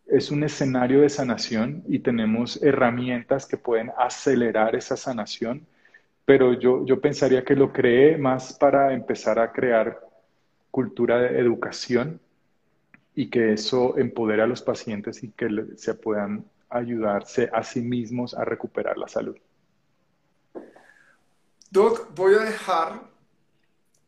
[0.07, 5.66] es un escenario de sanación y tenemos herramientas que pueden acelerar esa sanación,
[6.24, 10.00] pero yo, yo pensaría que lo creé más para empezar a crear
[10.70, 12.20] cultura de educación
[13.14, 18.34] y que eso empodere a los pacientes y que se puedan ayudarse a sí mismos
[18.34, 19.36] a recuperar la salud.
[21.70, 23.02] Doc, voy a dejar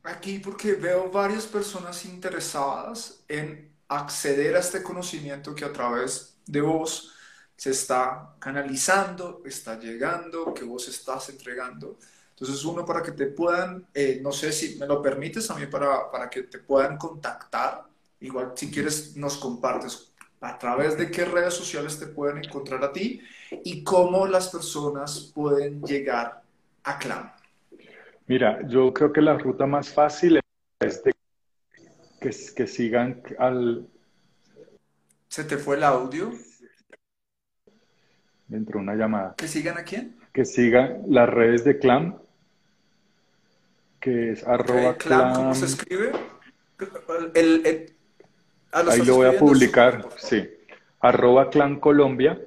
[0.04, 6.60] aquí porque veo varias personas interesadas en acceder a este conocimiento que a través de
[6.60, 7.14] vos
[7.56, 11.98] se está canalizando, está llegando, que vos estás entregando.
[12.30, 15.66] Entonces, uno, para que te puedan, eh, no sé si me lo permites a mí,
[15.66, 17.84] para, para que te puedan contactar.
[18.20, 22.92] Igual, si quieres, nos compartes a través de qué redes sociales te pueden encontrar a
[22.92, 23.20] ti
[23.64, 26.42] y cómo las personas pueden llegar
[26.84, 27.30] a Clam.
[28.26, 30.40] Mira, yo creo que la ruta más fácil
[30.80, 31.02] es
[32.20, 33.88] que, que sigan al...
[35.28, 36.32] ¿Se te fue el audio?
[38.46, 39.34] Dentro de una llamada.
[39.36, 40.16] ¿Que sigan a quién?
[40.32, 42.18] Que sigan las redes de Clam
[44.00, 46.12] que es arroba clan, ¿Cómo se escribe?
[47.34, 47.96] El,
[48.72, 50.48] ah, Ahí lo voy a publicar, sí.
[51.00, 52.40] Arroba Clan Colombia.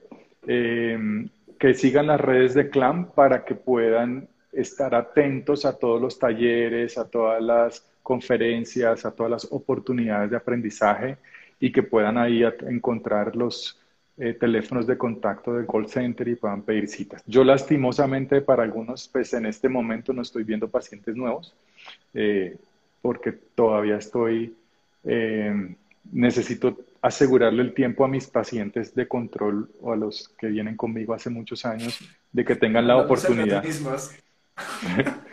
[0.48, 6.18] Em, que sigan las redes de Clan para que puedan estar atentos a todos los
[6.18, 11.18] talleres, a todas las conferencias, a todas las oportunidades de aprendizaje
[11.60, 13.80] y que puedan ahí encontrar los
[14.18, 17.24] eh, teléfonos de contacto del call center y puedan pedir citas.
[17.28, 21.56] Yo lastimosamente para algunos, pues en este momento no estoy viendo pacientes nuevos
[22.14, 22.58] eh,
[23.02, 24.56] porque todavía estoy,
[25.04, 25.76] eh,
[26.12, 31.14] necesito asegurarle el tiempo a mis pacientes de control o a los que vienen conmigo
[31.14, 32.00] hace muchos años
[32.32, 33.64] de que tengan la oportunidad.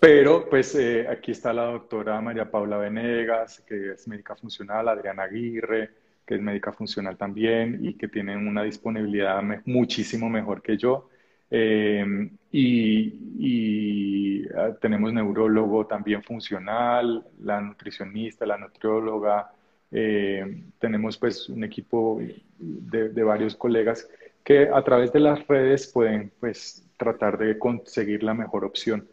[0.00, 0.76] pero pues
[1.08, 5.90] aquí está la doctora María Paula Venegas, que es médica funcional, Adriana Aguirre,
[6.26, 11.08] que es médica funcional también y que tienen una disponibilidad muchísimo mejor que yo.
[11.50, 19.50] Eh, y, ah, tenemos neurólogo también funcional, la nutricionista, la nutrióloga,
[19.92, 22.20] eh, tenemos pues un equipo
[22.58, 24.08] de, varios colegas
[24.44, 29.08] que a través de las redes pueden pues tratar de conseguir la mejor opción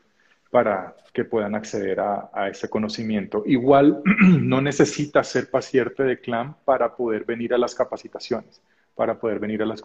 [0.52, 3.44] para que puedan acceder a, ese conocimiento.
[3.46, 4.02] Igual
[4.42, 8.62] no necesitas ser paciente de CLAM para poder venir a las capacitaciones,
[8.98, 9.82] para poder venir a las,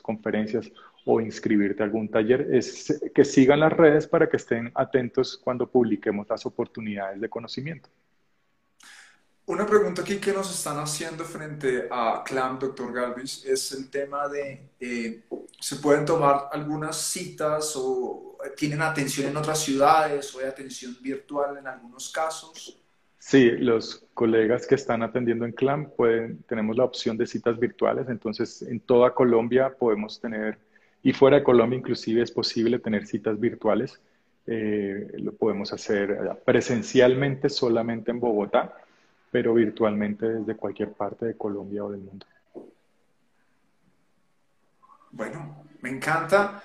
[0.00, 0.72] conferencias
[1.04, 2.48] o inscribirte a algún taller.
[2.52, 7.90] Es que sigan las redes para que estén atentos cuando publiquemos las oportunidades de conocimiento.
[9.44, 14.26] Una pregunta aquí que nos están haciendo frente a CLAM, doctor Galvis, es el tema
[14.26, 15.24] de, eh,
[15.60, 21.58] ¿se pueden tomar algunas citas o tienen atención en otras ciudades o hay atención virtual
[21.58, 22.85] en algunos casos?
[23.28, 28.08] Sí, los colegas que están atendiendo en CLAM pueden, tenemos la opción de citas virtuales,
[28.08, 30.58] entonces en toda Colombia podemos tener,
[31.02, 34.00] y fuera de Colombia inclusive es posible tener citas virtuales,
[34.46, 38.72] eh, lo podemos hacer presencialmente solamente en Bogotá
[39.32, 42.24] pero virtualmente desde cualquier parte de Colombia o del mundo.
[45.10, 46.62] Bueno, me encanta.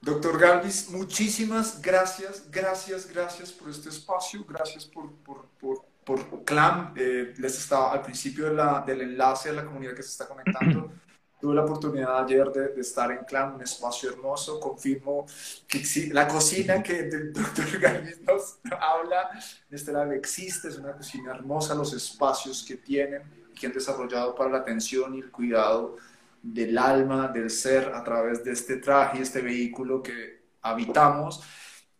[0.00, 6.94] Doctor Galvis, muchísimas gracias, gracias, gracias por este espacio, gracias por, por, por, por CLAM.
[6.96, 10.26] Eh, les estaba al principio de la, del enlace a la comunidad que se está
[10.26, 10.90] conectando.
[11.38, 14.58] Tuve la oportunidad ayer de, estar en Clan, un espacio hermoso.
[14.58, 15.26] Confirmo
[15.68, 19.28] que la cocina que el doctor Galvis nos habla
[19.68, 23.72] en este lado existe, es una cocina hermosa, los espacios que tienen y que han
[23.74, 25.96] desarrollado para la atención y el cuidado
[26.42, 31.44] del alma, del ser, a través de este traje, este vehículo que habitamos.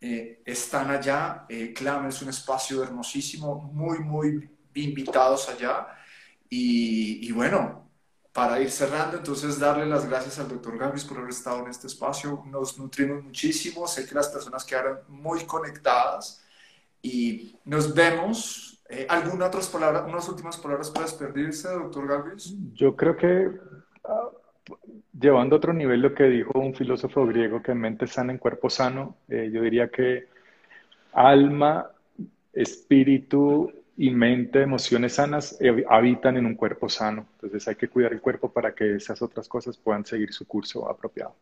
[0.01, 1.46] Eh, están allá.
[1.49, 1.74] Eh,
[2.09, 5.88] es un espacio hermosísimo, muy, muy invitados allá.
[6.49, 7.90] Y, y bueno,
[8.32, 11.88] para ir cerrando, entonces darle las gracias al doctor Gambis por haber estado en este
[11.88, 12.44] espacio.
[12.46, 16.44] Nos nutrimos muchísimo, sé que las personas quedaron muy conectadas
[17.03, 18.84] y nos vemos.
[18.88, 22.55] Eh, ¿Alguna otras palabras, unas últimas palabras para despedirse, doctor Gambis?
[22.74, 23.51] Yo creo que
[24.05, 24.30] ah,
[25.18, 28.70] llevando a otro nivel lo que dijo un filósofo griego que mente sana en cuerpo
[28.70, 30.28] sano, eh, yo diría que
[31.12, 31.90] alma,
[32.52, 37.26] espíritu y mente, emociones sanas eh, habitan en un cuerpo sano.
[37.34, 40.88] Entonces hay que cuidar el cuerpo para que esas otras cosas puedan seguir su curso
[40.88, 41.34] apropiado.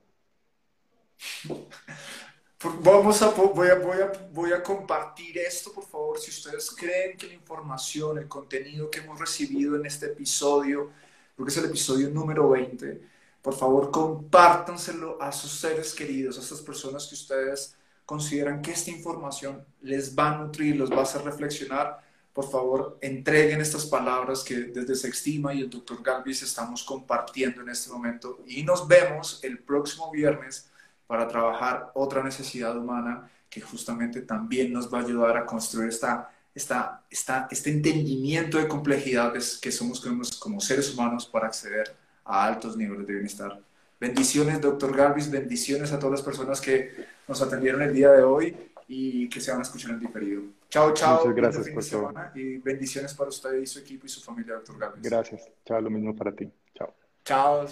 [2.83, 6.18] Vamos a, voy, a, voy, a, voy a compartir esto, por favor.
[6.18, 10.91] Si ustedes creen que la información, el contenido que hemos recibido en este episodio,
[11.37, 13.03] porque es el episodio número 20,
[13.47, 18.91] por favor compártanselo a sus seres queridos, a estas personas que ustedes consideran que esta
[18.91, 22.01] información les va a nutrir, los va a hacer reflexionar
[22.33, 27.69] por favor, entreguen estas palabras que desde Sextima y el doctor Galvis estamos compartiendo en
[27.69, 28.41] este momento.
[28.47, 30.69] Y nos vemos el próximo viernes
[31.07, 36.31] para trabajar otra necesidad humana que justamente también nos va a ayudar a construir esta,
[36.53, 40.05] esta, esta, este entendimiento de complejidades que somos
[40.39, 43.61] como seres humanos para acceder a altos niveles de bienestar.
[43.99, 46.91] Bendiciones, doctor Galvis, bendiciones a todas las personas que
[47.27, 48.55] nos atendieron el día de hoy
[48.89, 50.43] y que se van a escuchar en diferido.
[50.68, 51.20] Chao, chao.
[51.20, 52.12] Muchas gracias por todo.
[52.35, 55.03] Y bendiciones para usted y su equipo y su familia, doctor Gálvez.
[55.03, 55.49] Gracias.
[55.64, 56.51] Chao, lo mismo para ti.
[56.74, 56.95] Chao.
[57.24, 57.66] Chao.